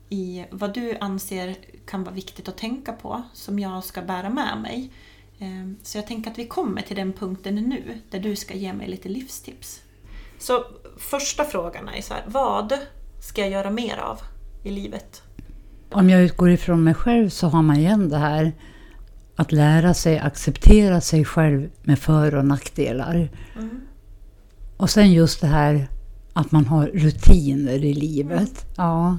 i 0.09 0.44
vad 0.50 0.74
du 0.74 0.96
anser 1.00 1.57
kan 1.87 2.04
vara 2.04 2.14
viktigt 2.14 2.48
att 2.48 2.57
tänka 2.57 2.92
på, 2.92 3.22
som 3.33 3.59
jag 3.59 3.85
ska 3.85 4.02
bära 4.02 4.31
med 4.31 4.59
mig. 4.62 4.90
Eh, 5.38 5.48
Så 5.83 5.98
jag 5.98 6.07
tänker 6.07 6.31
att 6.31 6.38
vi 6.38 6.46
kommer 6.46 6.83
till 6.83 6.96
den 6.96 7.12
punkten 7.12 7.55
nu, 7.55 7.98
där 8.11 8.20
du 8.20 8.37
ska 8.37 8.55
ge 8.55 8.72
mig 8.72 8.88
lite 8.88 9.09
livstips. 9.09 9.81
Så 10.38 10.64
första 10.98 11.44
frågan 11.44 11.88
är 11.88 12.03
så 12.03 12.14
här, 12.14 12.22
vad 12.27 12.72
ska 13.22 13.40
jag 13.40 13.51
göra 13.51 13.70
mer 13.70 13.96
av 13.96 14.20
i 14.64 14.70
livet? 14.70 15.22
Om 15.90 16.11
jag 16.11 16.22
utgår 16.22 16.51
ifrån 16.51 16.85
mig 16.85 16.94
själv 16.94 17.29
så 17.29 17.48
har 17.48 17.62
man 17.62 17.77
igen 17.77 18.09
det 18.09 18.16
här 18.18 18.53
att 19.37 19.53
lära 19.53 19.94
sig 19.94 20.18
acceptera 20.18 21.01
sig 21.01 21.24
själv 21.24 21.70
med 21.83 21.98
för 21.98 22.35
och 22.35 22.44
nackdelar. 22.44 23.31
Och 24.77 24.90
sen 24.90 25.12
just 25.12 25.40
det 25.40 25.46
här 25.46 25.88
att 26.33 26.53
man 26.53 26.66
har 26.66 26.87
rutiner 26.87 27.85
i 27.85 27.94
livet. 27.94 28.66
Ja, 28.77 29.18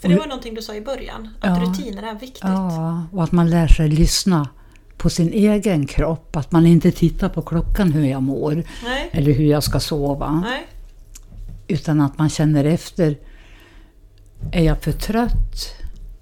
För 0.00 0.08
det 0.08 0.16
var 0.16 0.26
någonting 0.26 0.54
du 0.54 0.62
sa 0.62 0.74
i 0.74 0.80
början, 0.80 1.28
att 1.40 1.58
Ja. 1.58 1.64
rutiner 1.64 2.02
är 2.02 2.14
viktigt. 2.14 2.40
ja, 2.42 3.02
och 3.12 3.24
att 3.24 3.32
man 3.32 3.50
lär 3.50 3.66
sig 3.68 3.88
lyssna 3.88 4.48
på 5.00 5.10
sin 5.10 5.32
egen 5.32 5.86
kropp. 5.86 6.36
Att 6.36 6.52
man 6.52 6.66
inte 6.66 6.90
tittar 6.92 7.28
på 7.28 7.42
klockan 7.42 7.92
hur 7.92 8.04
jag 8.06 8.22
mår 8.22 8.54
Nej, 8.84 9.08
eller 9.12 9.32
hur 9.32 9.44
jag 9.44 9.62
ska 9.62 9.80
sova. 9.80 10.40
nej. 10.40 10.66
Utan 11.68 12.00
att 12.00 12.18
man 12.18 12.28
känner 12.30 12.64
efter. 12.64 13.18
Är 14.52 14.62
jag 14.64 14.82
för 14.82 14.92
trött? 14.92 15.74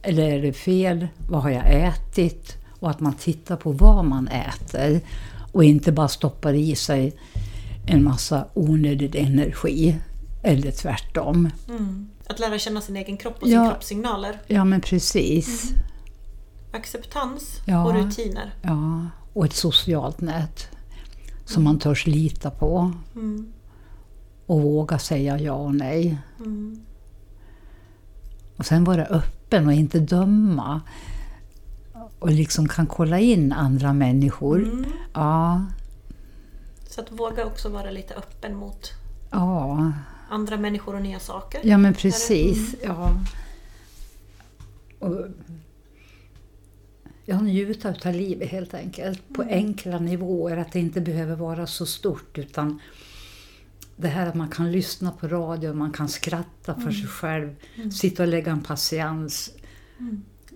Eller 0.03 0.23
är 0.31 0.43
det 0.43 0.53
fel? 0.53 1.09
Vad 1.29 1.43
har 1.43 1.51
jag 1.51 1.85
ätit? 1.89 2.57
Och 2.81 2.91
att 2.91 3.01
man 3.01 3.15
tittar 3.15 3.57
på 3.57 3.73
vad 3.73 4.05
man 4.05 4.29
äter. 4.29 5.01
Och 5.53 5.65
inte 5.65 5.93
bara 5.93 6.09
stoppar 6.09 6.53
i 6.55 6.75
sig 6.77 7.13
en 7.87 8.05
massa 8.05 8.45
onödig 8.55 9.17
energi. 9.17 9.97
eller 10.43 10.71
tvärtom. 10.71 11.51
Mm. 11.69 12.09
Att 12.27 12.39
lära 12.39 12.59
känna 12.59 12.81
sin 12.81 12.97
egen 12.97 13.17
kropp 13.17 13.43
och 13.43 13.49
Ja. 13.49 13.71
kroppssignaler. 13.71 14.41
Ja, 14.47 14.65
men 14.65 14.81
precis. 14.81 15.73
Acceptans 16.73 17.61
Ja. 17.67 17.85
och 17.85 17.95
rutiner. 17.95 18.55
Ja, 18.63 19.07
och 19.33 19.45
ett 19.45 19.53
socialt 19.53 20.21
nät 20.21 20.69
som 21.45 21.65
man 21.65 21.79
törs 21.79 22.07
lita 22.07 22.51
på 22.51 22.93
Mm. 23.15 23.53
och 24.47 24.63
våga 24.63 24.99
säga 24.99 25.39
ja 25.39 25.53
och 25.53 25.75
nej. 25.75 26.19
Mm. 26.39 26.81
Och 28.57 28.67
sen 28.67 28.85
vara 28.85 29.05
öppen 29.05 29.67
och 29.67 29.73
inte 29.73 29.99
döma. 30.01 30.81
Och 32.19 32.31
liksom 32.31 32.69
kan 32.69 32.87
kolla 32.87 33.19
in 33.19 33.53
andra 33.53 33.93
människor. 33.93 34.63
Mm. 34.63 34.85
Ja, 35.15 35.65
Så 36.89 37.01
att 37.01 37.13
våga 37.13 37.47
också 37.47 37.69
vara 37.69 37.91
lite 37.91 38.15
öppen 38.15 38.57
mot 38.57 38.91
ja, 39.31 39.93
andra 40.31 40.57
människor 40.57 40.95
och 40.95 41.03
nya 41.03 41.19
saker. 41.21 41.61
ja 41.65 41.79
men 41.79 41.95
precis. 41.95 42.75
Ja. 42.85 43.11
Och 44.99 45.17
jag 47.29 47.43
njuter 47.45 48.09
av 48.09 48.15
livet 48.15 48.51
helt 48.51 48.75
enkelt. 48.75 49.23
På 49.35 49.43
enkla 49.43 49.99
nivåer. 49.99 50.57
Att 50.57 50.73
det 50.73 50.79
inte 50.81 51.01
behöver 51.01 51.37
vara 51.37 51.67
så 51.67 51.87
stort. 51.87 52.39
utan 52.39 52.81
det 53.97 54.09
här 54.09 54.27
att 54.27 54.35
man 54.35 54.49
kan 54.49 54.73
lyssna 54.73 55.11
på 55.11 55.29
radio, 55.29 55.73
man 55.75 55.93
kan 55.93 56.09
skratta 56.09 56.75
för 56.75 56.91
sig 56.91 57.07
själv, 57.07 57.57
sitta 57.93 58.23
och 58.23 58.29
lägga 58.29 58.53
en 58.53 58.63
patiens. 58.63 59.51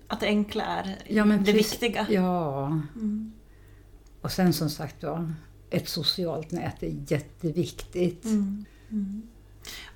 Att 0.08 0.20
det 0.20 0.26
enkla 0.26 0.64
är 0.64 0.98
Ja, 1.06 1.24
det 1.24 1.38
precis. 1.38 1.72
viktiga. 1.72 2.06
Ja. 2.10 2.66
Mm. 2.66 3.32
Och 4.20 4.32
sen 4.32 4.52
som 4.52 4.70
sagt 4.70 5.02
var, 5.02 5.34
ett 5.70 5.88
socialt 5.88 6.50
nät 6.50 6.82
är 6.82 7.12
jätteviktigt. 7.12 8.24
Mm. 8.24 8.64
Mm. 8.90 9.22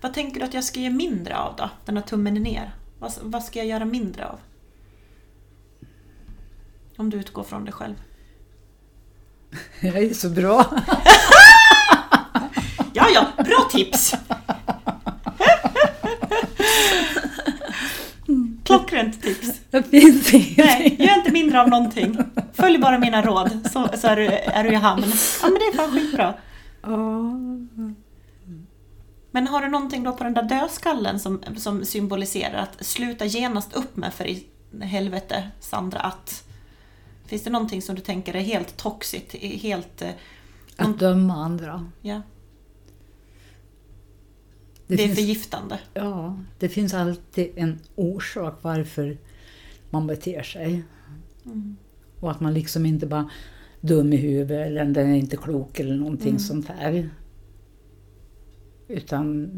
Vad 0.01 0.15
tänker 0.15 0.41
du 0.41 0.47
att 0.47 0.55
jag 0.55 0.65
ska 0.65 0.81
ge 0.81 0.91
mindre 0.91 1.37
av 1.37 1.57
då? 1.57 1.71
Den 1.85 1.97
här 1.97 2.05
tummen 2.05 2.35
ner. 2.35 2.75
Vad, 2.99 3.12
vad 3.23 3.45
ska 3.45 3.59
jag 3.59 3.69
göra 3.69 3.85
mindre 3.85 4.27
av? 4.27 4.39
Om 6.97 7.11
du 7.11 7.17
utgår 7.17 7.43
från 7.43 7.65
dig 7.65 7.73
själv. 7.73 7.95
Jag 9.81 9.97
är 9.97 10.15
så 10.15 10.29
bra. 10.29 10.65
Ja, 12.99 13.07
ja, 13.15 13.27
bra 13.45 13.69
tips! 13.71 14.15
Klockrent 18.65 19.23
tips. 19.23 19.61
Det 19.71 19.83
finns 19.83 20.33
Nej, 20.57 20.97
gör 20.99 21.19
inte 21.19 21.33
mindre 21.33 21.61
av 21.61 21.69
någonting. 21.69 22.19
Följ 22.53 22.79
bara 22.79 22.99
mina 22.99 23.23
råd 23.23 23.71
så, 23.73 23.89
så 23.97 24.07
är, 24.07 24.17
du, 24.17 24.27
är 24.27 24.65
du 24.65 24.71
i 24.71 24.75
hamn. 24.75 25.05
Ja, 25.43 25.49
men 25.49 25.55
det 25.55 25.65
är 25.65 25.77
fan 25.77 25.91
skitbra. 25.91 26.35
Men 29.31 29.47
har 29.47 29.63
du 29.63 29.69
någonting 29.69 30.03
då 30.03 30.13
på 30.13 30.25
den 30.25 30.35
där 30.35 30.43
dödskallen 30.43 31.21
som, 31.21 31.43
som 31.57 31.85
symboliserar 31.85 32.59
att 32.59 32.87
sluta 32.87 33.25
genast 33.25 33.73
upp 33.73 33.97
med 33.97 34.15
för 34.15 34.27
i 34.27 34.47
helvete 34.83 35.51
Sandra 35.61 36.01
att... 36.01 36.46
Finns 37.27 37.43
det 37.45 37.51
någonting 37.51 37.83
som 37.83 37.95
du 37.95 38.01
tänker 38.03 38.35
är 38.37 38.41
helt 38.41 38.77
toxigt, 38.77 39.35
är 39.35 39.49
helt... 39.49 40.03
eh, 40.03 40.11
Att 40.77 40.99
döma 40.99 41.35
andra. 41.35 41.91
Ja, 42.03 42.23
Det, 44.87 44.97
det, 44.97 45.03
är 45.03 45.07
finns, 45.07 45.19
förgiftande. 45.19 45.79
ja, 45.95 46.39
det 46.59 46.69
finns 46.69 46.95
alltid 46.95 47.53
en 47.57 47.79
orsak 47.95 48.59
varför 48.62 49.19
man 49.91 50.07
beter 50.07 50.43
sig. 50.43 50.83
Mm. 51.45 51.77
Och 52.21 52.31
att 52.31 52.41
man 52.41 52.55
liksom 52.55 52.87
inte 52.87 53.07
bara 53.07 53.31
dum 53.81 54.12
i 54.12 54.17
huvudet 54.17 54.67
eller 54.67 54.85
den 54.85 55.11
är 55.11 55.17
inte 55.19 55.37
klok 55.37 55.81
eller 55.81 55.95
någonting 55.97 56.29
Mm. 56.29 56.39
sånt 56.39 56.69
här. 56.69 57.11
Utan 58.89 59.51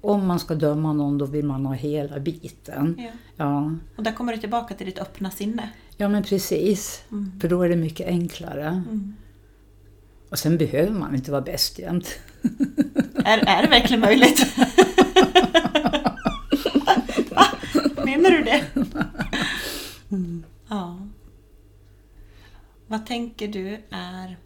om 0.00 0.26
man 0.26 0.40
ska 0.40 0.54
döma 0.54 0.92
någon 0.92 1.18
då 1.18 1.26
vill 1.26 1.44
man 1.44 1.66
ha 1.66 1.72
hela 1.74 2.20
biten. 2.20 2.94
Ja. 2.98 3.10
Ja, 3.36 3.74
Och 3.96 4.02
där 4.02 4.12
kommer 4.12 4.32
du 4.32 4.38
tillbaka 4.40 4.74
till 4.74 4.86
ditt 4.86 4.98
öppna 4.98 5.30
sinne. 5.30 5.70
Ja 6.00 6.08
men 6.08 6.22
precis. 6.22 7.02
Mm. 7.10 7.40
För 7.40 7.48
då 7.48 7.62
är 7.62 7.68
det 7.68 7.76
mycket 7.76 8.06
enklare. 8.06 8.66
Mm. 8.66 9.16
Och 10.30 10.38
sen 10.38 10.58
behöver 10.58 10.92
man 10.92 11.14
inte 11.14 11.30
vara 11.30 11.42
bäst 11.42 11.78
jämt. 11.78 12.18
Är, 13.24 13.38
är 13.38 13.62
det 13.62 13.68
verkligen 13.68 14.00
möjligt? 14.00 14.56
Va? 17.30 17.46
Menar 18.04 18.30
du 18.30 18.42
det? 18.42 18.64
Ja. 20.68 21.08
Vad 22.86 23.06
tänker 23.06 23.48
du 23.48 23.82
är 23.90 24.38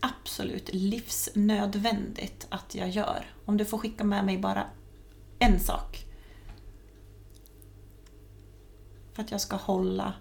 absolut 0.00 0.70
livsnödvändigt 0.72 2.46
att 2.48 2.74
jag 2.74 2.90
gör? 2.90 3.26
Om 3.44 3.56
du 3.56 3.64
får 3.64 3.78
skicka 3.78 4.04
med 4.04 4.24
mig 4.24 4.38
bara 4.38 4.66
en 5.38 5.60
sak. 5.60 6.06
För 9.12 9.22
att 9.22 9.30
jag 9.30 9.40
ska 9.40 9.56
hålla... 9.56 10.14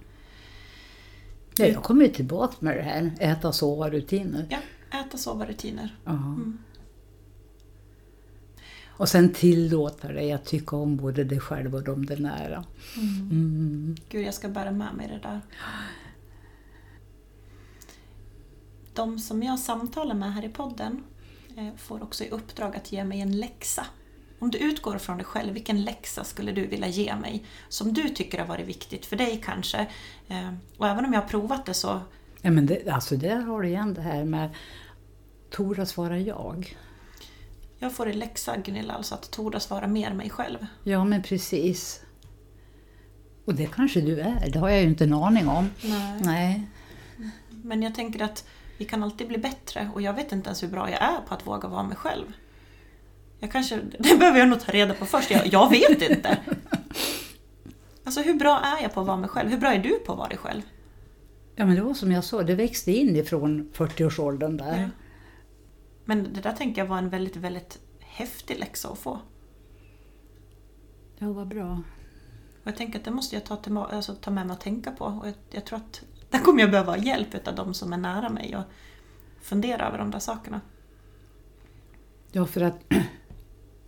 Ja, 1.59 1.73
jag 1.73 1.83
kommer 1.83 2.05
ju 2.05 2.11
tillbaka 2.11 2.55
med 2.59 2.77
det 2.77 2.81
här, 2.81 3.11
äta, 3.19 3.51
sova, 3.51 3.89
rutiner. 3.89 4.47
Ja, 4.49 4.57
äta, 4.99 5.17
sova, 5.17 5.45
rutiner. 5.45 5.95
Mm. 6.05 6.57
Och 8.87 9.09
sen 9.09 9.33
tillåta 9.33 10.07
dig 10.07 10.31
att 10.31 10.45
tycka 10.45 10.75
om 10.75 10.97
både 10.97 11.23
dig 11.23 11.39
själv 11.39 11.75
och 11.75 11.83
de 11.83 12.05
där 12.05 12.17
nära. 12.17 12.65
Mm. 12.97 13.95
Gud, 14.09 14.25
jag 14.25 14.33
ska 14.33 14.49
bära 14.49 14.71
med 14.71 14.93
mig 14.93 15.07
det 15.07 15.19
där. 15.29 15.41
De 18.93 19.19
som 19.19 19.43
jag 19.43 19.59
samtalar 19.59 20.15
med 20.15 20.33
här 20.33 20.45
i 20.45 20.49
podden 20.49 21.03
eh, 21.57 21.75
får 21.77 22.03
också 22.03 22.23
i 22.23 22.29
uppdrag 22.29 22.75
att 22.75 22.91
ge 22.91 23.03
mig 23.03 23.21
en 23.21 23.39
läxa. 23.39 23.85
Om 24.39 24.51
du 24.51 24.57
utgår 24.57 24.97
från 24.97 25.17
dig 25.17 25.25
själv, 25.25 25.53
vilken 25.53 25.83
läxa 25.83 26.23
skulle 26.23 26.51
du 26.51 26.67
vilja 26.67 26.87
ge 26.87 27.15
mig? 27.15 27.43
Som 27.69 27.93
du 27.93 28.09
tycker 28.09 28.39
har 28.39 28.45
varit 28.45 28.67
viktigt 28.67 29.05
för 29.05 29.15
dig 29.15 29.41
kanske. 29.45 29.87
Eh, 30.27 30.49
Och 30.77 30.87
även 30.87 31.05
om 31.05 31.13
jag 31.13 31.21
har 31.21 31.27
provat 31.27 31.65
det 31.65 31.73
så... 31.73 32.01
Ja, 32.41 32.51
men 32.51 32.65
det, 32.65 32.89
alltså 32.89 33.17
där 33.17 33.35
har 33.41 33.61
du 33.61 33.67
igen 33.67 33.93
det 33.93 34.01
här 34.01 34.25
med 34.25 34.49
Toras 35.49 35.97
vara 35.97 36.19
jag. 36.19 36.77
Jag 37.79 37.93
får 37.93 38.09
i 38.09 38.13
läxa, 38.13 38.57
Gunilla, 38.57 38.93
alltså 38.93 39.15
att 39.15 39.31
tordas 39.31 39.69
vara 39.69 39.87
mer 39.87 40.13
mig 40.13 40.29
själv. 40.29 40.65
Ja, 40.83 41.03
men 41.03 41.23
precis. 41.23 42.01
Och 43.45 43.55
det 43.55 43.65
kanske 43.73 44.01
du 44.01 44.19
är, 44.19 44.49
det 44.49 44.59
har 44.59 44.69
jag 44.69 44.81
ju 44.81 44.87
inte 44.87 45.03
en 45.03 45.13
aning 45.13 45.47
om. 45.47 45.69
Nej. 45.81 46.21
Nej. 46.23 46.67
Men 47.49 47.83
jag 47.83 47.95
tänker 47.95 48.23
att 48.23 48.45
vi 48.77 48.85
kan 48.85 49.03
alltid 49.03 49.27
bli 49.27 49.37
bättre 49.37 49.91
och 49.93 50.01
jag 50.01 50.13
vet 50.13 50.31
inte 50.31 50.47
ens 50.47 50.63
hur 50.63 50.67
bra 50.67 50.89
jag 50.91 51.01
är 51.01 51.21
på 51.27 51.33
att 51.33 51.47
våga 51.47 51.67
vara 51.67 51.83
mig 51.83 51.97
själv. 51.97 52.25
Jag 53.39 53.51
kanske, 53.51 53.79
det 53.99 54.19
behöver 54.19 54.39
jag 54.39 54.49
nog 54.49 54.59
ta 54.59 54.71
reda 54.71 54.93
på 54.93 55.05
först. 55.05 55.31
Jag, 55.31 55.47
jag 55.47 55.69
vet 55.69 56.01
inte. 56.01 56.37
Alltså 58.03 58.21
hur 58.21 58.33
bra 58.33 58.59
är 58.59 58.83
jag 58.83 58.93
på 58.93 59.01
att 59.01 59.07
vara 59.07 59.17
mig 59.17 59.29
själv? 59.29 59.49
Hur 59.49 59.57
bra 59.57 59.73
är 59.73 59.79
du 59.79 59.99
på 59.99 60.11
att 60.11 60.17
vara 60.17 60.29
dig 60.29 60.37
själv? 60.37 60.61
Ja, 61.55 61.65
men 61.65 61.75
det 61.75 61.81
var 61.81 61.93
som 61.93 62.11
jag 62.11 62.23
sa, 62.23 62.43
det 62.43 62.55
växte 62.55 62.91
in 62.91 63.15
ifrån 63.15 63.71
40-årsåldern 63.73 64.57
där. 64.57 64.81
Ja. 64.81 64.89
Men 66.05 66.33
det 66.33 66.41
där 66.41 66.53
tänker 66.53 66.81
jag 66.81 66.87
var 66.87 66.97
en 66.97 67.09
väldigt, 67.09 67.35
väldigt 67.35 67.79
häftig 67.99 68.59
läxa 68.59 68.89
att 68.89 68.97
få. 68.97 69.19
Ja, 71.17 71.31
vad 71.31 71.47
bra. 71.47 71.81
Och 72.61 72.67
jag 72.67 72.77
tänker 72.77 72.99
att 72.99 73.05
det 73.05 73.11
måste 73.11 73.35
jag 73.35 73.43
ta, 73.45 73.55
till, 73.55 73.77
alltså, 73.77 74.15
ta 74.15 74.31
med 74.31 74.47
mig 74.47 74.53
och 74.53 74.61
tänka 74.61 74.91
på. 74.91 75.05
Och 75.05 75.27
jag, 75.27 75.33
jag 75.51 75.65
tror 75.65 75.77
att 75.77 76.01
där 76.29 76.39
kommer 76.39 76.61
jag 76.61 76.71
behöva 76.71 76.97
hjälp 76.97 77.47
av 77.47 77.55
de 77.55 77.73
som 77.73 77.93
är 77.93 77.97
nära 77.97 78.29
mig 78.29 78.55
och 78.55 78.63
fundera 79.41 79.87
över 79.87 79.97
de 79.97 80.11
där 80.11 80.19
sakerna. 80.19 80.61
Ja, 82.31 82.45
för 82.45 82.61
att 82.61 82.79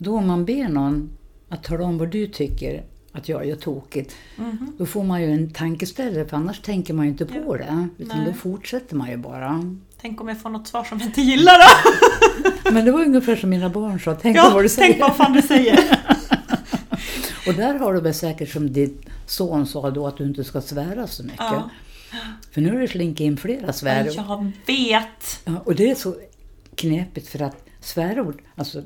då 0.04 0.18
om 0.18 0.28
man 0.28 0.46
ber 0.46 0.68
någon 0.70 1.10
att 1.50 1.64
tala 1.64 1.84
om 1.84 1.98
vad 1.98 2.10
du 2.12 2.28
tycker 2.28 2.84
att 3.12 3.30
jag 3.30 3.46
gör 3.48 3.56
tokigt, 3.56 4.16
Mhm. 4.36 4.74
då 4.78 4.86
får 4.86 5.04
man 5.04 5.22
ju 5.22 5.32
en 5.32 5.50
tankeställare 5.54 6.26
för 6.28 6.38
annars 6.38 6.60
tänker 6.62 6.94
man 6.94 7.06
ju 7.06 7.12
inte 7.12 7.26
på 7.26 7.58
Ja. 7.60 7.66
det. 7.66 7.88
Utan 8.04 8.18
Nej. 8.18 8.28
då 8.28 8.34
fortsätter 8.34 8.96
man 8.96 9.10
ju 9.10 9.18
bara. 9.18 9.76
Tänk 10.02 10.22
om 10.22 10.28
jag 10.28 10.42
får 10.42 10.50
något 10.50 10.68
svar 10.68 10.84
som 10.84 11.00
jag 11.00 11.08
inte 11.08 11.22
gillar 11.22 11.54
då? 12.64 12.72
Men 12.72 12.86
det 12.86 12.92
var 12.92 13.02
ungefär 13.06 13.36
som 13.36 13.50
mina 13.50 13.70
barn 13.70 14.00
sa, 14.00 14.16
tänk 14.16 14.38
Ja, 14.38 14.44
på 14.50 14.54
vad 14.54 14.64
du 14.66 14.70
säger. 14.70 14.88
tänk 14.94 15.02
vad 15.02 15.16
fan 15.16 15.34
du 15.34 15.42
säger. 15.42 15.80
Och 17.48 17.54
där 17.54 17.74
har 17.80 17.94
du 17.94 18.02
väl 18.02 18.14
säkert 18.14 18.50
som 18.50 18.74
din 18.74 18.98
son 19.26 19.68
sa 19.68 19.90
då 19.90 20.08
att 20.08 20.18
du 20.18 20.24
inte 20.24 20.44
ska 20.44 20.62
svära 20.62 21.08
så 21.08 21.24
mycket. 21.24 21.40
Ja. 21.40 21.70
För 22.52 22.62
nu 22.62 22.72
har 22.72 22.80
det 22.80 22.88
slinkit 22.88 23.26
in 23.26 23.38
flera 23.38 23.74
svärord. 23.74 24.14
Jag 24.16 24.52
vet! 24.68 25.40
Ja, 25.46 25.54
och 25.66 25.76
det 25.76 25.92
är 25.92 25.96
så 25.96 26.16
knepigt 26.76 27.28
för 27.28 27.42
att 27.42 27.66
svärord, 27.80 28.42
alltså 28.56 28.84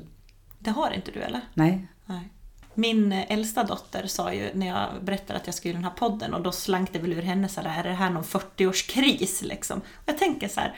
Det 0.66 0.72
har 0.72 0.90
inte 0.90 1.10
du 1.10 1.20
eller? 1.20 1.40
nej. 1.54 1.86
Nej. 2.06 2.28
Min 2.74 3.12
eh, 3.12 3.32
äldsta 3.32 3.64
dotter 3.64 4.06
sa 4.06 4.32
ju 4.32 4.50
när 4.54 4.66
jag 4.66 4.88
berättade 5.04 5.38
att 5.38 5.46
jag 5.46 5.54
skulle 5.54 5.72
göra 5.72 5.82
den 5.82 5.90
här 5.90 5.98
podden 5.98 6.34
och 6.34 6.42
då 6.42 6.52
slank 6.52 6.92
det 6.92 6.98
väl 6.98 7.12
ur 7.12 7.22
henne 7.22 7.48
så 7.48 7.60
här, 7.60 7.80
är 7.80 7.88
det 7.88 7.94
här 7.94 8.10
någon 8.10 8.24
40-årskris 8.24 9.44
liksom? 9.44 9.78
Och 9.78 10.02
jag 10.06 10.18
tänker 10.18 10.48
så 10.48 10.60
här, 10.60 10.74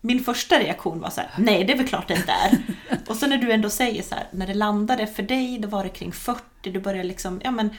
min 0.00 0.24
första 0.24 0.58
reaktion 0.58 1.00
var 1.00 1.10
så 1.10 1.20
här, 1.20 1.30
nej 1.38 1.64
det 1.64 1.72
är 1.72 1.76
väl 1.76 1.88
klart 1.88 2.08
det 2.08 2.14
inte 2.14 2.32
är. 2.32 2.58
och 3.08 3.16
så 3.16 3.26
när 3.26 3.38
du 3.38 3.52
ändå 3.52 3.70
säger 3.70 4.02
så 4.02 4.14
här, 4.14 4.24
när 4.30 4.46
det 4.46 4.54
landade 4.54 5.06
för 5.06 5.22
dig, 5.22 5.58
då 5.58 5.68
var 5.68 5.84
det 5.84 5.90
kring 5.90 6.12
40, 6.12 6.40
du 6.62 6.80
börjar 6.80 7.04
liksom, 7.04 7.40
ja 7.44 7.50
men 7.50 7.70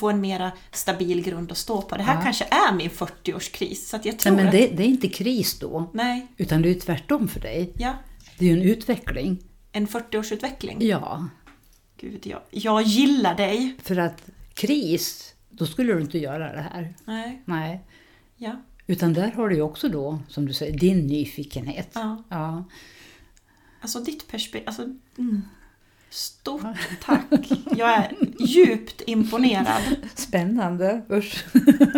få 0.00 0.10
en 0.10 0.20
mera 0.20 0.52
stabil 0.72 1.22
grund 1.22 1.52
att 1.52 1.58
stå 1.58 1.82
på. 1.82 1.96
Det 1.96 2.02
här 2.02 2.12
Mm. 2.12 2.20
Ja. 2.20 2.24
kanske 2.24 2.44
är 2.44 2.74
min 2.74 2.90
40-årskris. 2.90 3.74
Så 3.74 3.96
att 3.96 4.04
jag 4.04 4.18
tror 4.18 4.34
Nej, 4.34 4.44
men 4.44 4.52
det, 4.52 4.66
det 4.66 4.82
är 4.82 4.86
inte 4.86 5.08
kris 5.08 5.58
då, 5.58 5.90
nej, 5.92 6.26
utan 6.36 6.62
det 6.62 6.70
är 6.70 6.80
tvärtom 6.80 7.28
för 7.28 7.40
dig. 7.40 7.72
ja, 7.78 7.92
Det 8.38 8.44
är 8.44 8.48
ju 8.54 8.60
en 8.60 8.68
utveckling. 8.68 9.38
En 9.74 9.86
40-årsutveckling. 9.86 10.76
Ja. 10.84 11.28
Gud, 11.96 12.26
jag, 12.26 12.40
jag 12.50 12.82
gillar 12.82 13.34
dig. 13.34 13.76
För 13.82 13.96
att 13.96 14.22
kris, 14.54 15.34
då 15.50 15.66
skulle 15.66 15.92
du 15.92 16.00
inte 16.00 16.18
göra 16.18 16.52
det 16.52 16.60
här. 16.60 16.94
Nej, 17.04 17.42
Nej. 17.44 17.80
ja. 18.36 18.62
Utan 18.86 19.12
där 19.12 19.30
har 19.30 19.48
du 19.48 19.54
ju 19.54 19.62
också 19.62 19.88
då, 19.88 20.18
som 20.28 20.46
du 20.46 20.52
säger, 20.52 20.78
din 20.78 21.06
nyfikenhet. 21.06 21.90
ja. 21.94 22.22
Ja. 22.28 22.64
Alltså 23.80 24.00
ditt 24.00 24.28
perspektiv, 24.28 24.68
alltså... 24.68 24.82
Mm. 25.18 25.42
Stort 26.10 26.62
tack! 27.04 27.50
Jag 27.76 27.90
är 27.94 28.16
djupt 28.38 29.02
imponerad. 29.06 29.82
Spännande, 30.14 31.02
usch. 31.10 31.44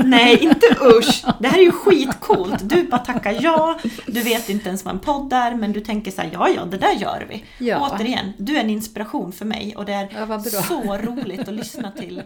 Nej, 0.05 0.38
inte 0.44 0.66
usch! 0.99 1.25
Det 1.40 1.49
här 1.49 1.59
är 1.59 1.62
ju 1.62 1.72
skitcoolt. 1.72 2.68
Du 2.68 2.83
bara 2.83 2.99
tackar 2.99 3.38
ja, 3.40 3.79
du 4.07 4.22
vet 4.22 4.49
inte 4.49 4.68
ens 4.68 4.85
vad 4.85 4.94
en 4.94 5.01
podd 5.01 5.33
är, 5.33 5.55
men 5.55 5.72
du 5.72 5.81
tänker 5.81 6.11
så 6.11 6.22
här, 6.22 6.31
ja, 6.33 6.49
ja, 6.49 6.64
det 6.64 6.77
där 6.77 6.92
gör 6.92 7.27
vi. 7.29 7.44
Ja. 7.59 7.90
Återigen, 7.90 8.33
du 8.38 8.57
är 8.57 8.61
en 8.61 8.70
inspiration 8.70 9.33
för 9.33 9.44
mig 9.44 9.77
och 9.77 9.85
det 9.85 9.92
är 9.92 10.09
Ja, 10.29 10.40
så 10.40 10.96
roligt 10.96 11.49
att 11.49 11.55
lyssna 11.55 11.90
till. 11.90 12.22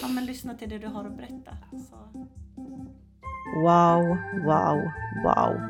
Ja, 0.00 0.08
men 0.08 0.26
lyssna 0.26 0.54
till 0.54 0.68
det 0.68 0.78
du 0.78 0.86
har 0.86 1.04
att 1.04 1.16
berätta. 1.16 1.50
Så. 1.70 2.26
Wow, 3.62 4.16
wow, 4.46 4.80
wow. 5.24 5.60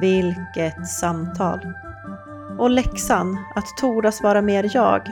Vilket 0.00 0.88
samtal! 0.88 1.60
Och 2.58 2.70
läxan 2.70 3.38
att 3.54 3.76
tordas 3.76 4.22
vara 4.22 4.42
mer 4.42 4.70
jag. 4.74 5.08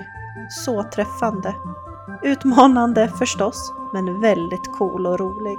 Så 0.48 0.82
träffande. 0.82 1.54
Utmanande 2.22 3.08
förstås, 3.08 3.72
men 3.92 4.20
väldigt 4.20 4.72
cool 4.78 5.06
och 5.06 5.18
rolig. 5.18 5.58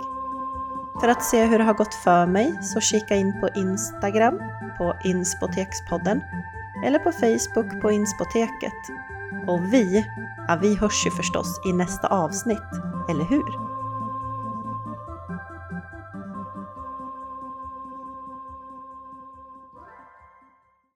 För 1.01 1.07
att 1.07 1.23
se 1.23 1.45
hur 1.45 1.57
det 1.57 1.63
har 1.63 1.73
gått 1.73 1.93
för 1.93 2.25
mig 2.25 2.59
så 2.61 2.79
kika 2.79 3.15
in 3.15 3.39
på 3.41 3.49
Instagram 3.59 4.39
på 4.77 4.93
Inspotekspodden 5.03 6.21
eller 6.85 6.99
på 6.99 7.11
Facebook 7.11 7.81
på 7.81 7.91
Inspoteket. 7.91 8.73
Och 9.47 9.73
vi, 9.73 10.05
ja 10.47 10.59
vi 10.61 10.75
hörs 10.75 11.05
ju 11.05 11.11
förstås 11.11 11.61
i 11.65 11.73
nästa 11.73 12.07
avsnitt, 12.07 12.71
eller 13.09 13.23
hur? 13.23 13.68